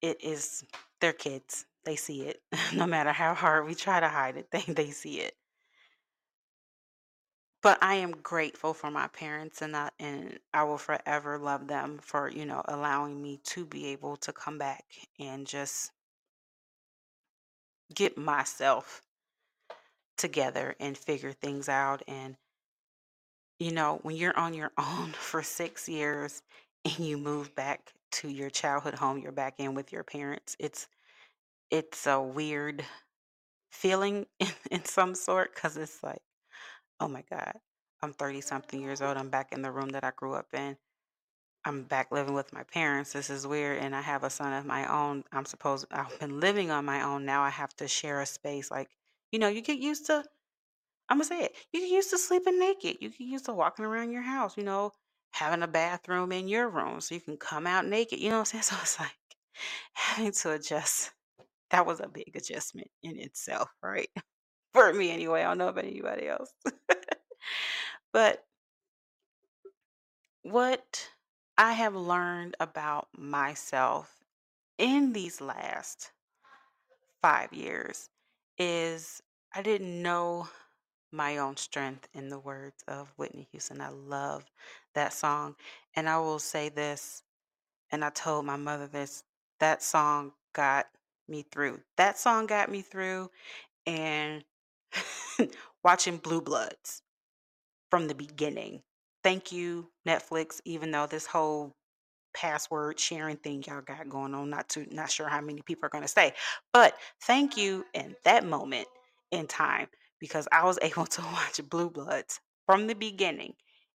it 0.00 0.22
is 0.22 0.64
their 1.00 1.12
kids. 1.12 1.66
They 1.84 1.96
see 1.96 2.22
it. 2.22 2.42
no 2.74 2.86
matter 2.86 3.12
how 3.12 3.34
hard 3.34 3.66
we 3.66 3.74
try 3.74 4.00
to 4.00 4.08
hide 4.08 4.36
it, 4.36 4.48
they 4.52 4.62
they 4.72 4.90
see 4.90 5.20
it. 5.20 5.34
But 7.62 7.82
I 7.82 7.94
am 7.94 8.10
grateful 8.12 8.74
for 8.74 8.90
my 8.90 9.06
parents 9.08 9.62
and 9.62 9.74
I 9.74 9.90
and 9.98 10.38
I 10.52 10.64
will 10.64 10.76
forever 10.78 11.38
love 11.38 11.66
them 11.66 11.98
for, 11.98 12.28
you 12.28 12.44
know, 12.44 12.62
allowing 12.66 13.22
me 13.22 13.38
to 13.44 13.64
be 13.64 13.86
able 13.86 14.16
to 14.18 14.32
come 14.34 14.58
back 14.58 14.84
and 15.18 15.46
just 15.46 15.92
get 17.94 18.18
myself 18.18 19.02
together 20.16 20.74
and 20.80 20.96
figure 20.96 21.32
things 21.32 21.68
out 21.68 22.02
and 22.08 22.36
you 23.58 23.72
know, 23.72 24.00
when 24.02 24.16
you're 24.16 24.36
on 24.38 24.54
your 24.54 24.72
own 24.78 25.12
for 25.12 25.42
6 25.42 25.88
years 25.88 26.42
and 26.84 26.98
you 26.98 27.16
move 27.18 27.54
back 27.54 27.92
to 28.12 28.28
your 28.28 28.50
childhood 28.50 28.94
home, 28.94 29.18
you're 29.18 29.32
back 29.32 29.54
in 29.58 29.74
with 29.74 29.92
your 29.92 30.04
parents. 30.04 30.56
It's 30.58 30.88
it's 31.70 32.06
a 32.06 32.20
weird 32.22 32.84
feeling 33.72 34.26
in, 34.40 34.48
in 34.70 34.84
some 34.84 35.14
sort 35.14 35.54
because 35.54 35.76
it's 35.76 36.02
like, 36.02 36.22
oh 37.02 37.08
my 37.08 37.24
God, 37.30 37.54
I'm 38.02 38.14
30 38.14 38.42
something 38.42 38.80
years 38.82 39.02
old. 39.02 39.18
I'm 39.18 39.30
back 39.30 39.52
in 39.52 39.62
the 39.62 39.72
room 39.72 39.90
that 39.90 40.04
I 40.04 40.12
grew 40.16 40.34
up 40.34 40.48
in. 40.54 40.78
I'm 41.66 41.84
back 41.84 42.12
living 42.12 42.34
with 42.34 42.52
my 42.54 42.64
parents. 42.64 43.14
This 43.14 43.30
is 43.30 43.46
weird. 43.46 43.80
And 43.80 43.96
I 43.96 44.02
have 44.02 44.24
a 44.24 44.30
son 44.30 44.52
of 44.54 44.66
my 44.66 44.86
own. 44.92 45.24
I'm 45.32 45.46
supposed, 45.46 45.86
I've 45.92 46.18
been 46.20 46.40
living 46.40 46.72
on 46.72 46.86
my 46.86 47.02
own. 47.04 47.26
Now 47.26 47.44
I 47.44 47.50
have 47.50 47.74
to 47.78 47.88
share 47.88 48.20
a 48.22 48.26
space. 48.26 48.72
Like, 48.72 48.90
you 49.32 49.40
know, 49.40 49.48
you 49.48 49.62
get 49.62 49.78
used 49.78 50.06
to, 50.08 50.24
I'm 51.10 51.18
going 51.18 51.28
to 51.28 51.34
say 51.36 51.44
it, 51.44 51.54
you 51.72 51.80
get 51.80 51.90
used 51.90 52.10
to 52.10 52.18
sleeping 52.18 52.58
naked. 52.60 52.98
You 53.00 53.10
get 53.10 53.20
used 53.20 53.46
to 53.46 53.54
walking 53.54 53.84
around 53.86 54.12
your 54.12 54.22
house, 54.22 54.56
you 54.56 54.64
know, 54.64 54.92
having 55.32 55.62
a 55.62 55.68
bathroom 55.68 56.32
in 56.32 56.48
your 56.48 56.68
room 56.70 57.00
so 57.00 57.14
you 57.14 57.22
can 57.22 57.38
come 57.38 57.66
out 57.66 57.86
naked. 57.86 58.20
You 58.20 58.30
know 58.30 58.40
what 58.40 58.54
I'm 58.54 58.62
saying? 58.62 58.64
So 58.70 58.76
it's 58.82 59.00
like 59.00 59.12
having 59.94 60.32
to 60.32 60.52
adjust. 60.52 61.12
That 61.70 61.86
was 61.86 62.00
a 62.00 62.08
big 62.08 62.32
adjustment 62.36 62.88
in 63.02 63.18
itself, 63.18 63.70
right? 63.82 64.10
For 64.72 64.92
me 64.92 65.10
anyway. 65.10 65.40
I 65.42 65.44
don't 65.44 65.58
know 65.58 65.68
about 65.68 65.84
anybody 65.84 66.28
else. 66.28 66.52
but 68.12 68.44
what 70.42 71.08
I 71.58 71.72
have 71.72 71.94
learned 71.94 72.56
about 72.58 73.08
myself 73.16 74.16
in 74.78 75.12
these 75.12 75.40
last 75.40 76.10
five 77.20 77.52
years 77.52 78.08
is 78.58 79.22
I 79.54 79.62
didn't 79.62 80.02
know 80.02 80.48
my 81.12 81.38
own 81.38 81.56
strength 81.56 82.08
in 82.14 82.28
the 82.28 82.38
words 82.38 82.82
of 82.88 83.12
Whitney 83.16 83.46
Houston. 83.52 83.80
I 83.80 83.90
love 83.90 84.50
that 84.94 85.12
song. 85.12 85.54
And 85.94 86.08
I 86.08 86.18
will 86.18 86.38
say 86.38 86.70
this, 86.70 87.22
and 87.90 88.04
I 88.04 88.10
told 88.10 88.46
my 88.46 88.56
mother 88.56 88.86
this 88.86 89.24
that 89.60 89.82
song 89.82 90.32
got 90.54 90.86
me 91.28 91.44
through. 91.52 91.80
That 91.96 92.18
song 92.18 92.46
got 92.46 92.70
me 92.70 92.82
through, 92.82 93.30
and 93.86 94.42
watching 95.84 96.18
Blue 96.18 96.40
Bloods 96.40 97.02
from 97.90 98.08
the 98.08 98.14
beginning. 98.14 98.82
Thank 99.24 99.52
you, 99.52 99.88
Netflix, 100.06 100.60
even 100.64 100.90
though 100.90 101.06
this 101.06 101.26
whole 101.26 101.74
password 102.34 102.98
sharing 102.98 103.36
thing 103.36 103.62
y'all 103.66 103.82
got 103.82 104.08
going 104.08 104.34
on, 104.34 104.50
not 104.50 104.68
too 104.68 104.86
not 104.90 105.10
sure 105.10 105.28
how 105.28 105.40
many 105.40 105.62
people 105.62 105.86
are 105.86 105.90
gonna 105.90 106.08
stay. 106.08 106.32
But 106.72 106.96
thank 107.22 107.56
you 107.56 107.84
in 107.94 108.16
that 108.24 108.44
moment 108.46 108.88
in 109.30 109.46
time 109.46 109.88
because 110.20 110.48
I 110.52 110.64
was 110.64 110.78
able 110.82 111.06
to 111.06 111.22
watch 111.22 111.60
Blue 111.68 111.90
Bloods 111.90 112.40
from 112.66 112.86
the 112.86 112.94
beginning. 112.94 113.54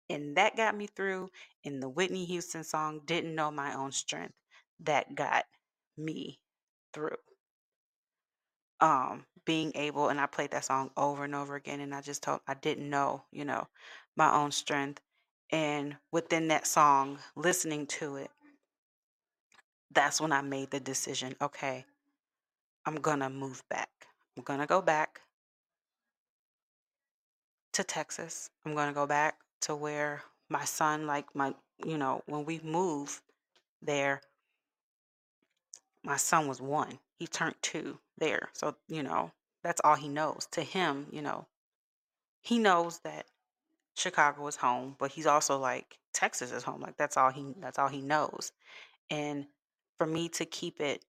And 0.10 0.38
that 0.38 0.56
got 0.56 0.78
me 0.78 0.88
through. 0.88 1.30
And 1.66 1.82
the 1.82 1.90
Whitney 1.90 2.26
Houston 2.26 2.64
song, 2.64 3.02
Didn't 3.06 3.34
Know 3.36 3.52
My 3.52 3.74
Own 3.76 3.92
Strength, 3.92 4.36
that 4.82 5.16
got 5.16 5.46
me 5.98 6.40
through 6.94 7.16
um 8.82 9.26
being 9.46 9.72
able 9.76 10.10
and 10.10 10.20
I 10.20 10.26
played 10.26 10.52
that 10.52 10.66
song 10.66 10.92
over 10.98 11.24
and 11.24 11.36
over 11.36 11.56
again 11.56 11.80
and 11.80 11.94
I 11.94 12.02
just 12.02 12.24
told 12.24 12.42
I 12.48 12.56
didn't 12.56 12.90
know, 12.90 13.24
you 13.32 13.46
know, 13.46 13.68
my 14.16 14.34
own 14.34 14.52
strength. 14.52 15.02
And 15.52 15.98
within 16.12 16.48
that 16.50 16.66
song, 16.68 17.20
listening 17.36 17.86
to 17.88 18.16
it, 18.18 18.32
that's 19.92 20.20
when 20.20 20.32
I 20.32 20.42
made 20.42 20.72
the 20.72 20.80
decision, 20.80 21.36
okay, 21.42 21.86
I'm 22.86 22.96
gonna 22.96 23.30
move 23.30 23.64
back. 23.70 23.90
I'm 24.36 24.44
gonna 24.44 24.66
go 24.68 24.82
back 24.82 25.22
to 27.74 27.84
Texas. 27.84 28.50
I'm 28.66 28.76
gonna 28.76 28.94
go 28.94 29.06
back 29.06 29.38
to 29.62 29.76
where 29.76 30.24
my 30.50 30.66
son, 30.66 31.08
like 31.08 31.34
my, 31.36 31.54
you 31.86 31.98
know, 31.98 32.22
when 32.26 32.46
we 32.46 32.60
moved 32.64 33.22
there, 33.82 34.22
my 36.04 36.18
son 36.18 36.48
was 36.48 36.62
one. 36.62 37.00
He 37.18 37.28
turned 37.28 37.56
two 37.62 38.00
there. 38.18 38.50
So, 38.54 38.76
you 38.88 39.04
know, 39.04 39.32
that's 39.64 39.82
all 39.84 39.96
he 39.96 40.10
knows. 40.10 40.48
To 40.52 40.62
him, 40.62 41.08
you 41.12 41.22
know, 41.22 41.48
he 42.42 42.60
knows 42.60 43.00
that 43.00 43.26
Chicago 43.96 44.46
is 44.48 44.56
home, 44.56 44.96
but 45.00 45.12
he's 45.12 45.26
also 45.26 45.58
like 45.58 45.98
Texas 46.14 46.52
is 46.52 46.64
home. 46.64 46.82
Like 46.82 46.98
that's 46.98 47.18
all 47.18 47.32
he 47.32 47.54
that's 47.60 47.80
all 47.80 47.88
he 47.88 48.02
knows. 48.02 48.52
And 49.10 49.48
for 49.98 50.06
me 50.06 50.30
to 50.30 50.46
keep 50.46 50.82
it 50.82 51.04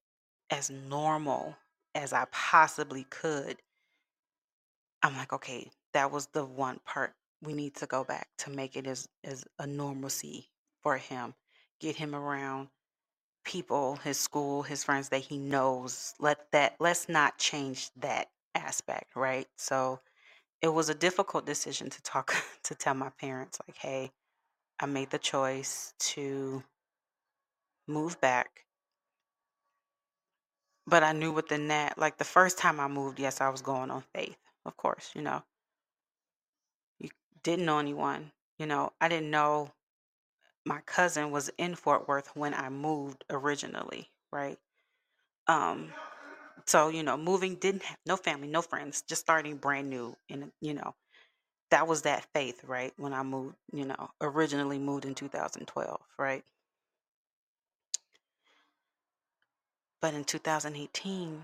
as 0.49 0.69
normal 0.69 1.57
as 1.93 2.13
I 2.13 2.25
possibly 2.31 3.03
could, 3.09 3.57
I'm 5.03 5.15
like, 5.15 5.33
okay, 5.33 5.69
that 5.93 6.11
was 6.11 6.27
the 6.27 6.45
one 6.45 6.79
part 6.85 7.13
we 7.41 7.53
need 7.53 7.75
to 7.75 7.85
go 7.85 8.03
back 8.03 8.29
to 8.39 8.49
make 8.49 8.75
it 8.75 8.87
as 8.87 9.07
as 9.23 9.45
a 9.59 9.67
normalcy 9.67 10.49
for 10.81 10.97
him. 10.97 11.33
Get 11.79 11.95
him 11.95 12.15
around 12.15 12.69
people, 13.47 13.97
his 13.97 14.19
school, 14.19 14.63
his 14.63 14.83
friends 14.85 15.09
that 15.09 15.21
he 15.21 15.39
knows. 15.39 16.13
Let 16.19 16.51
that 16.51 16.75
let's 16.79 17.09
not 17.09 17.39
change 17.39 17.91
that 17.97 18.29
aspect, 18.55 19.15
right? 19.15 19.47
So 19.57 20.01
it 20.61 20.69
was 20.69 20.89
a 20.89 20.95
difficult 20.95 21.45
decision 21.47 21.89
to 21.91 22.01
talk 22.03 22.35
to 22.63 22.75
tell 22.75 22.95
my 22.95 23.09
parents 23.11 23.59
like, 23.67 23.77
"Hey, 23.77 24.11
I 24.79 24.87
made 24.87 25.11
the 25.11 25.19
choice 25.19 25.93
to 26.13 26.63
move 27.87 28.19
back." 28.21 28.65
But 30.87 31.03
I 31.03 31.11
knew 31.11 31.31
within 31.31 31.67
that, 31.67 31.97
like 31.99 32.17
the 32.17 32.23
first 32.25 32.57
time 32.57 32.79
I 32.79 32.87
moved, 32.87 33.19
yes, 33.19 33.41
I 33.41 33.49
was 33.49 33.61
going 33.61 33.91
on 33.91 34.01
faith. 34.13 34.37
Of 34.65 34.75
course, 34.77 35.11
you 35.15 35.21
know. 35.21 35.43
You 36.99 37.09
didn't 37.43 37.65
know 37.65 37.79
anyone, 37.79 38.31
you 38.59 38.65
know. 38.67 38.93
I 39.01 39.07
didn't 39.09 39.31
know 39.31 39.71
my 40.67 40.81
cousin 40.85 41.31
was 41.31 41.49
in 41.57 41.75
Fort 41.75 42.07
Worth 42.07 42.35
when 42.35 42.53
I 42.53 42.69
moved 42.69 43.23
originally, 43.29 44.09
right? 44.31 44.59
Um 45.47 45.93
so, 46.65 46.89
you 46.89 47.03
know, 47.03 47.17
moving 47.17 47.55
didn't 47.55 47.83
have 47.83 47.97
no 48.05 48.17
family, 48.17 48.47
no 48.47 48.61
friends, 48.61 49.03
just 49.03 49.21
starting 49.21 49.57
brand 49.57 49.89
new 49.89 50.15
and 50.29 50.51
you 50.61 50.73
know, 50.73 50.95
that 51.71 51.87
was 51.87 52.03
that 52.03 52.27
faith, 52.33 52.63
right? 52.65 52.93
When 52.97 53.13
I 53.13 53.23
moved, 53.23 53.55
you 53.73 53.85
know, 53.85 54.09
originally 54.21 54.79
moved 54.79 55.05
in 55.05 55.15
2012, 55.15 56.01
right? 56.19 56.43
But 60.01 60.13
in 60.13 60.23
2018, 60.25 61.43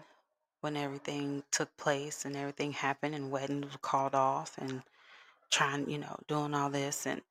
when 0.62 0.78
everything 0.78 1.44
took 1.52 1.76
place 1.78 2.26
and 2.26 2.36
everything 2.36 2.72
happened 2.74 3.16
and 3.16 3.32
weddings 3.32 3.72
were 3.72 3.80
called 3.80 4.16
off 4.16 4.58
and 4.58 4.84
trying, 5.52 5.90
you 5.90 5.98
know, 5.98 6.18
doing 6.28 6.54
all 6.54 6.70
this 6.70 7.06
and 7.06 7.22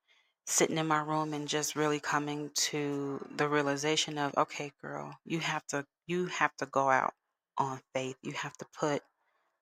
sitting 0.47 0.79
in 0.79 0.87
my 0.87 1.01
room 1.03 1.35
and 1.35 1.49
just 1.49 1.77
really 1.77 2.01
coming 2.01 2.51
to 2.55 3.27
the 3.37 3.49
realization 3.49 4.19
of, 4.19 4.35
okay, 4.37 4.73
girl, 4.81 5.19
you 5.25 5.41
have 5.41 5.67
to 5.69 5.87
you 6.07 6.27
have 6.27 6.57
to 6.59 6.67
go 6.67 6.89
out 6.91 7.15
on 7.59 7.81
faith. 7.95 8.17
You 8.23 8.33
have 8.33 8.57
to 8.59 8.67
put 8.79 9.03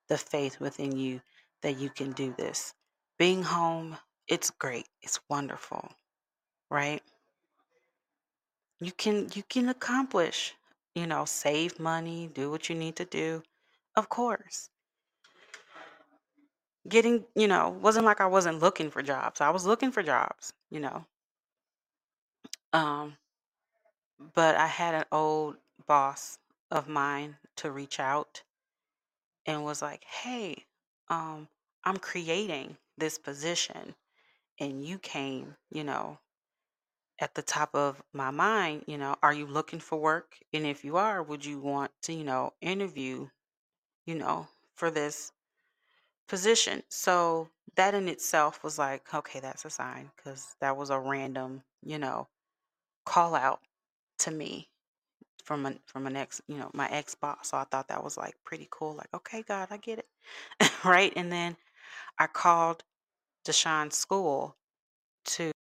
the 0.08 0.18
faith 0.18 0.60
within 0.60 0.96
you 0.96 1.22
that 1.62 1.78
you 1.78 1.90
can 1.90 2.12
do 2.12 2.34
this. 2.36 2.74
Being 3.18 3.42
home, 3.44 3.98
it's 4.28 4.50
great. 4.50 4.88
It's 5.02 5.20
wonderful, 5.30 5.92
right? 6.70 7.02
You 8.80 8.90
can 8.90 9.28
you 9.32 9.44
can 9.44 9.68
accomplish, 9.68 10.56
you 10.96 11.06
know, 11.06 11.24
save 11.24 11.78
money, 11.78 12.26
do 12.26 12.50
what 12.50 12.68
you 12.68 12.74
need 12.74 12.96
to 12.96 13.04
do. 13.04 13.44
Of 13.96 14.08
course. 14.08 14.70
Getting, 16.88 17.24
you 17.34 17.48
know, 17.48 17.70
wasn't 17.70 18.04
like 18.04 18.20
I 18.20 18.26
wasn't 18.26 18.58
looking 18.60 18.90
for 18.90 19.02
jobs. 19.02 19.40
I 19.40 19.50
was 19.50 19.64
looking 19.66 19.92
for 19.92 20.02
jobs, 20.02 20.52
you 20.70 20.80
know. 20.80 21.06
Um, 22.72 23.16
but 24.34 24.56
I 24.56 24.66
had 24.66 24.94
an 24.94 25.04
old 25.12 25.56
boss 25.86 26.38
of 26.70 26.88
mine 26.88 27.38
to 27.56 27.70
reach 27.70 27.98
out 27.98 28.42
and 29.46 29.64
was 29.64 29.82
like, 29.82 30.04
"Hey, 30.04 30.66
um, 31.08 31.48
I'm 31.84 31.98
creating 31.98 32.78
this 32.96 33.18
position 33.18 33.94
and 34.58 34.84
you 34.84 34.98
came, 34.98 35.56
you 35.70 35.84
know, 35.84 36.18
at 37.20 37.34
the 37.34 37.42
top 37.42 37.74
of 37.74 38.02
my 38.12 38.30
mind, 38.30 38.84
you 38.86 38.98
know, 38.98 39.14
are 39.22 39.32
you 39.32 39.46
looking 39.46 39.78
for 39.80 39.98
work? 40.00 40.38
And 40.52 40.66
if 40.66 40.84
you 40.84 40.96
are, 40.96 41.22
would 41.22 41.44
you 41.44 41.58
want 41.60 41.92
to, 42.02 42.12
you 42.12 42.24
know, 42.24 42.54
interview, 42.60 43.28
you 44.06 44.14
know, 44.16 44.48
for 44.76 44.90
this 44.90 45.32
position?" 46.30 46.84
So 46.90 47.50
that 47.76 47.94
in 47.94 48.08
itself 48.08 48.64
was 48.64 48.78
like, 48.78 49.12
okay, 49.14 49.40
that's 49.40 49.64
a 49.64 49.70
sign 49.70 50.10
because 50.16 50.56
that 50.60 50.76
was 50.76 50.90
a 50.90 50.98
random, 50.98 51.62
you 51.82 51.98
know, 51.98 52.28
call 53.06 53.34
out 53.34 53.60
to 54.20 54.30
me 54.30 54.68
from 55.44 55.66
an 55.66 55.80
from 55.86 56.06
an 56.06 56.16
ex, 56.16 56.40
you 56.48 56.58
know, 56.58 56.70
my 56.74 56.88
ex 56.90 57.14
boss. 57.14 57.50
So 57.50 57.58
I 57.58 57.64
thought 57.64 57.88
that 57.88 58.04
was 58.04 58.16
like 58.16 58.34
pretty 58.44 58.68
cool. 58.70 58.94
Like, 58.94 59.08
okay, 59.14 59.42
God, 59.42 59.68
I 59.70 59.76
get 59.78 59.98
it. 60.00 60.08
right. 60.84 61.12
And 61.16 61.32
then 61.32 61.56
I 62.18 62.26
called 62.26 62.84
Deshaun's 63.46 63.96
school 63.96 64.56
to 65.26 65.52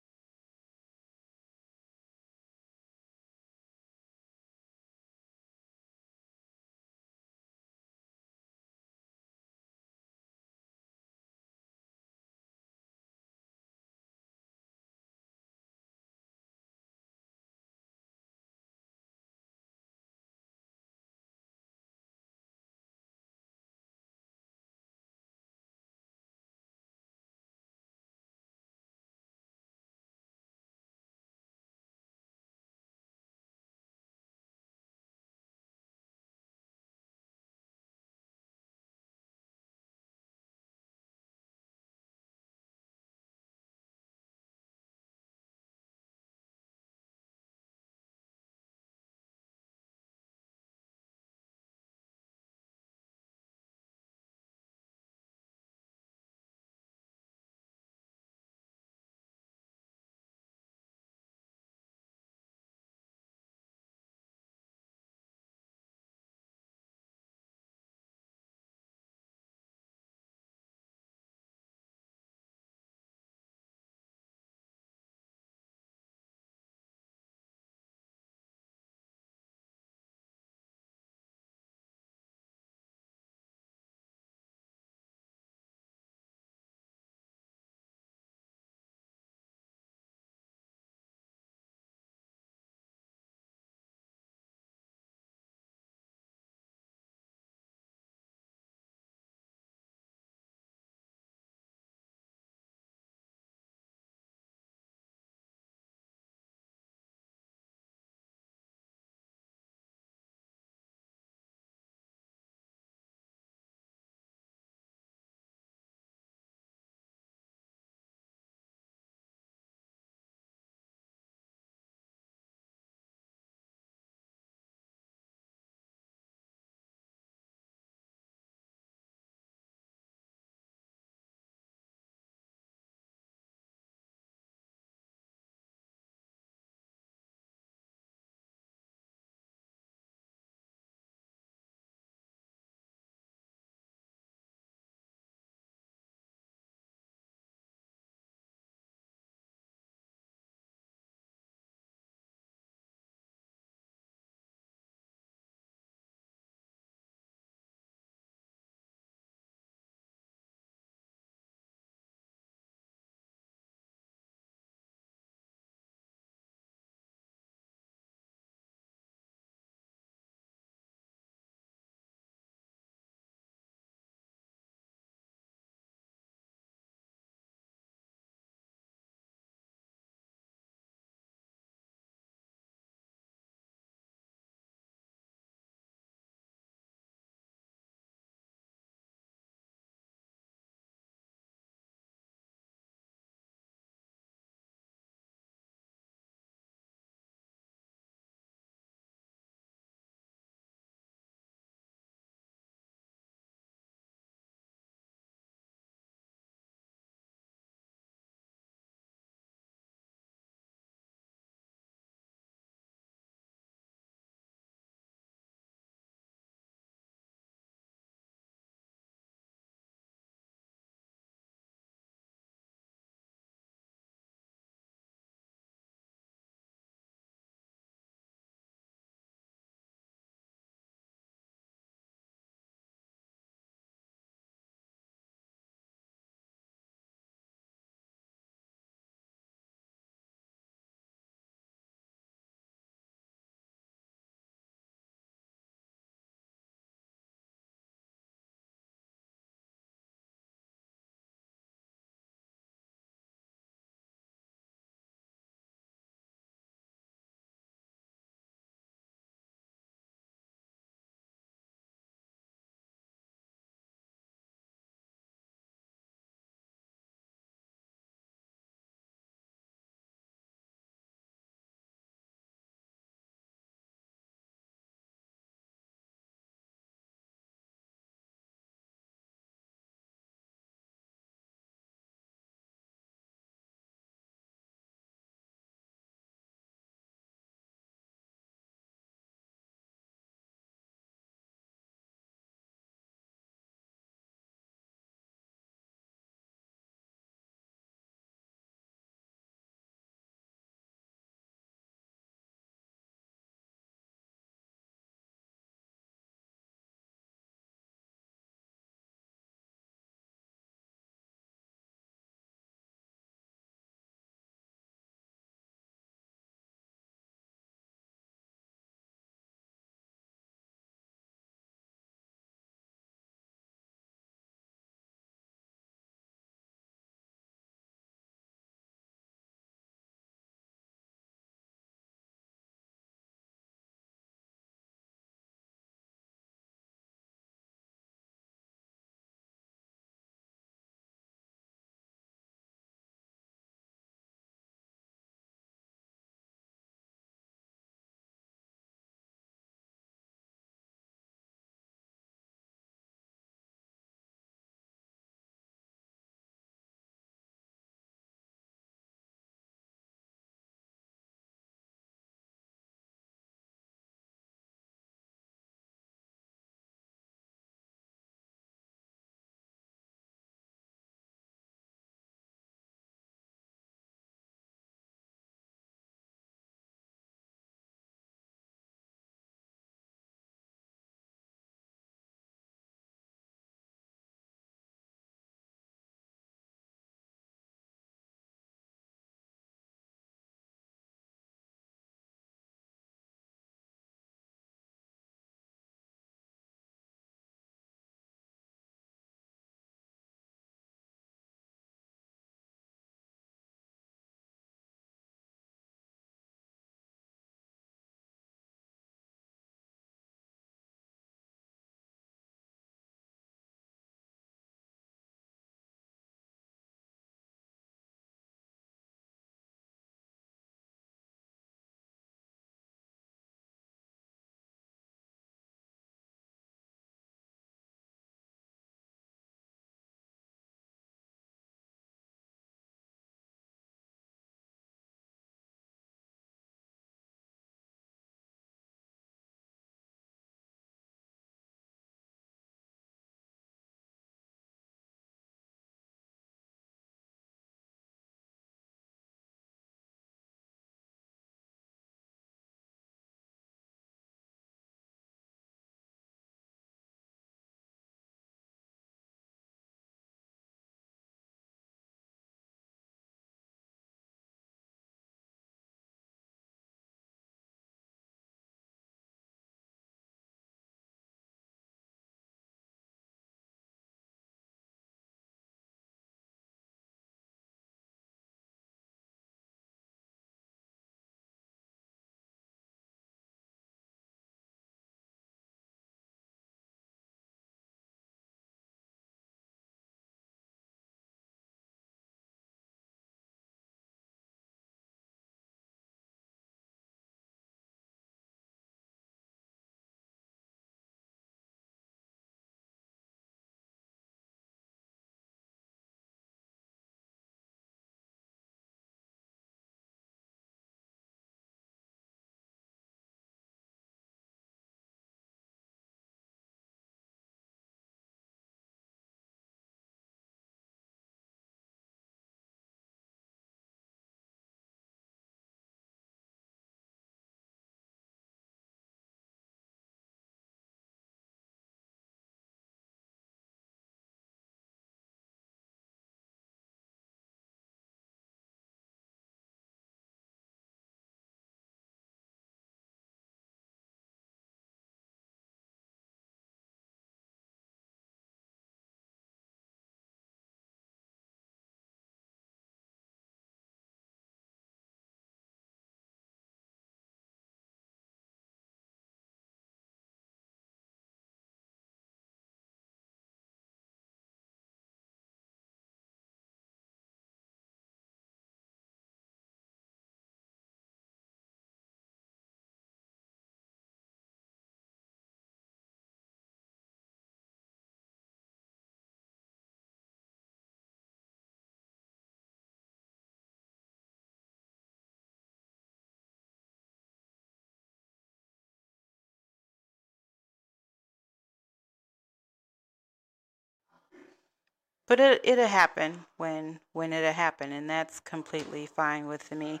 but 595.26 595.40
it 595.40 595.60
it'll 595.64 595.86
happen 595.86 596.44
when 596.56 597.00
when 597.12 597.32
it'll 597.32 597.52
happen, 597.52 597.92
and 597.92 598.08
that's 598.08 598.40
completely 598.40 599.06
fine 599.06 599.46
with 599.46 599.70
me. 599.72 600.00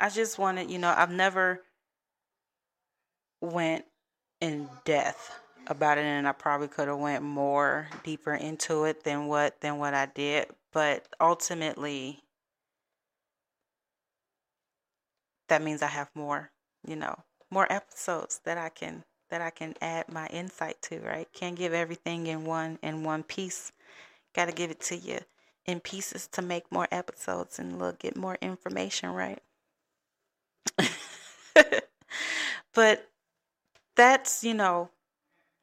I 0.00 0.08
just 0.08 0.38
wanted, 0.38 0.70
you 0.70 0.78
know, 0.78 0.94
I've 0.96 1.10
never 1.10 1.62
went 3.40 3.84
in 4.40 4.68
depth 4.84 5.32
about 5.66 5.98
it 5.98 6.04
and 6.04 6.26
I 6.26 6.32
probably 6.32 6.68
could 6.68 6.88
have 6.88 6.98
went 6.98 7.22
more 7.22 7.88
deeper 8.02 8.34
into 8.34 8.84
it 8.84 9.04
than 9.04 9.26
what 9.26 9.60
than 9.60 9.78
what 9.78 9.94
I 9.94 10.06
did. 10.06 10.46
But 10.72 11.06
ultimately 11.20 12.22
that 15.48 15.62
means 15.62 15.82
I 15.82 15.88
have 15.88 16.10
more 16.14 16.50
you 16.86 16.96
know 16.96 17.14
more 17.50 17.70
episodes 17.70 18.40
that 18.44 18.56
I 18.58 18.68
can 18.68 19.04
that 19.30 19.40
I 19.40 19.50
can 19.50 19.74
add 19.80 20.12
my 20.12 20.26
insight 20.28 20.80
to 20.82 21.00
right? 21.00 21.28
Can't 21.32 21.56
give 21.56 21.72
everything 21.72 22.26
in 22.26 22.44
one 22.44 22.78
in 22.82 23.04
one 23.04 23.22
piece 23.22 23.72
got 24.34 24.46
to 24.46 24.52
give 24.52 24.70
it 24.70 24.80
to 24.80 24.96
you 24.96 25.18
in 25.66 25.80
pieces 25.80 26.26
to 26.28 26.42
make 26.42 26.70
more 26.72 26.88
episodes 26.90 27.58
and 27.58 27.78
look 27.78 28.00
get 28.00 28.16
more 28.16 28.38
information 28.40 29.10
right 29.10 29.40
but 32.74 33.08
that's 33.96 34.42
you 34.42 34.54
know 34.54 34.90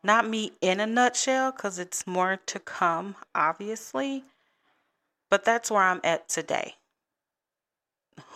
not 0.03 0.27
me 0.27 0.53
in 0.61 0.79
a 0.79 0.87
nutshell 0.87 1.51
because 1.51 1.79
it's 1.79 2.07
more 2.07 2.39
to 2.45 2.59
come, 2.59 3.15
obviously. 3.35 4.23
But 5.29 5.43
that's 5.43 5.69
where 5.69 5.83
I'm 5.83 6.01
at 6.03 6.29
today. 6.29 6.75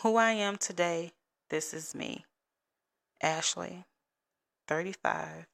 Who 0.02 0.18
I 0.18 0.32
am 0.32 0.58
today, 0.58 1.14
this 1.50 1.74
is 1.74 1.96
me. 1.96 2.26
Ashley, 3.24 3.86
35, 4.68 5.48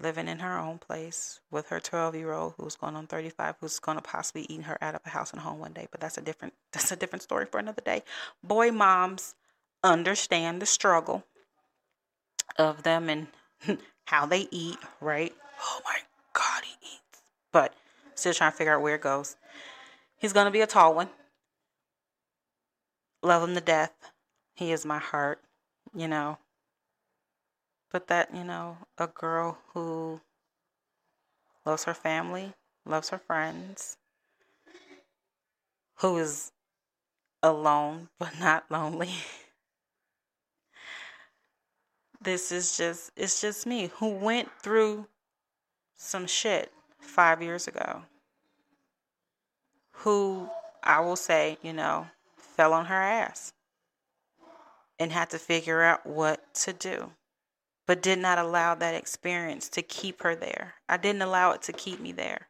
living 0.00 0.28
in 0.28 0.40
her 0.40 0.58
own 0.58 0.78
place 0.78 1.40
with 1.50 1.68
her 1.68 1.78
12 1.80 2.14
year 2.16 2.32
old 2.32 2.54
who's 2.58 2.76
going 2.76 2.96
on 2.96 3.06
35 3.06 3.56
who's 3.60 3.78
going 3.78 3.96
to 3.96 4.02
possibly 4.02 4.44
eat 4.48 4.62
her 4.62 4.76
out 4.82 4.94
of 4.94 5.00
a 5.06 5.10
house 5.10 5.32
and 5.32 5.40
home 5.40 5.58
one 5.58 5.72
day 5.72 5.86
but 5.90 6.00
that's 6.00 6.18
a 6.18 6.20
different 6.20 6.54
that's 6.72 6.90
a 6.90 6.96
different 6.96 7.22
story 7.22 7.46
for 7.46 7.58
another 7.58 7.82
day 7.84 8.02
boy 8.42 8.70
moms 8.70 9.34
understand 9.84 10.60
the 10.60 10.66
struggle 10.66 11.24
of 12.58 12.82
them 12.82 13.08
and 13.08 13.26
how 14.06 14.26
they 14.26 14.48
eat, 14.50 14.78
right? 15.00 15.32
Oh 15.62 15.80
my 15.84 15.96
God, 16.32 16.62
he 16.64 16.74
eats. 16.82 17.22
But 17.52 17.74
still 18.14 18.32
trying 18.32 18.52
to 18.52 18.56
figure 18.56 18.74
out 18.74 18.82
where 18.82 18.94
it 18.94 19.00
goes. 19.00 19.36
He's 20.18 20.32
going 20.32 20.46
to 20.46 20.50
be 20.50 20.60
a 20.60 20.66
tall 20.66 20.94
one. 20.94 21.10
Love 23.22 23.48
him 23.48 23.54
to 23.54 23.60
death. 23.60 23.92
He 24.54 24.72
is 24.72 24.84
my 24.84 24.98
heart, 24.98 25.40
you 25.94 26.08
know. 26.08 26.38
But 27.94 28.08
that, 28.08 28.34
you 28.34 28.42
know, 28.42 28.78
a 28.98 29.06
girl 29.06 29.58
who 29.72 30.20
loves 31.64 31.84
her 31.84 31.94
family, 31.94 32.52
loves 32.84 33.10
her 33.10 33.18
friends, 33.18 33.98
who 35.98 36.18
is 36.18 36.50
alone 37.40 38.08
but 38.18 38.36
not 38.40 38.64
lonely. 38.68 39.12
this 42.20 42.50
is 42.50 42.76
just 42.76 43.12
it's 43.16 43.40
just 43.40 43.64
me 43.64 43.92
who 43.98 44.08
went 44.08 44.48
through 44.60 45.06
some 45.96 46.26
shit 46.26 46.72
5 46.98 47.42
years 47.42 47.68
ago. 47.68 48.02
Who 49.98 50.48
I 50.82 50.98
will 50.98 51.14
say, 51.14 51.58
you 51.62 51.72
know, 51.72 52.08
fell 52.36 52.72
on 52.72 52.86
her 52.86 53.00
ass 53.00 53.52
and 54.98 55.12
had 55.12 55.30
to 55.30 55.38
figure 55.38 55.80
out 55.80 56.04
what 56.04 56.52
to 56.54 56.72
do. 56.72 57.12
But 57.86 58.02
did 58.02 58.18
not 58.18 58.38
allow 58.38 58.74
that 58.74 58.94
experience 58.94 59.68
to 59.70 59.82
keep 59.82 60.22
her 60.22 60.34
there. 60.34 60.74
I 60.88 60.96
didn't 60.96 61.22
allow 61.22 61.52
it 61.52 61.62
to 61.62 61.72
keep 61.72 62.00
me 62.00 62.12
there. 62.12 62.48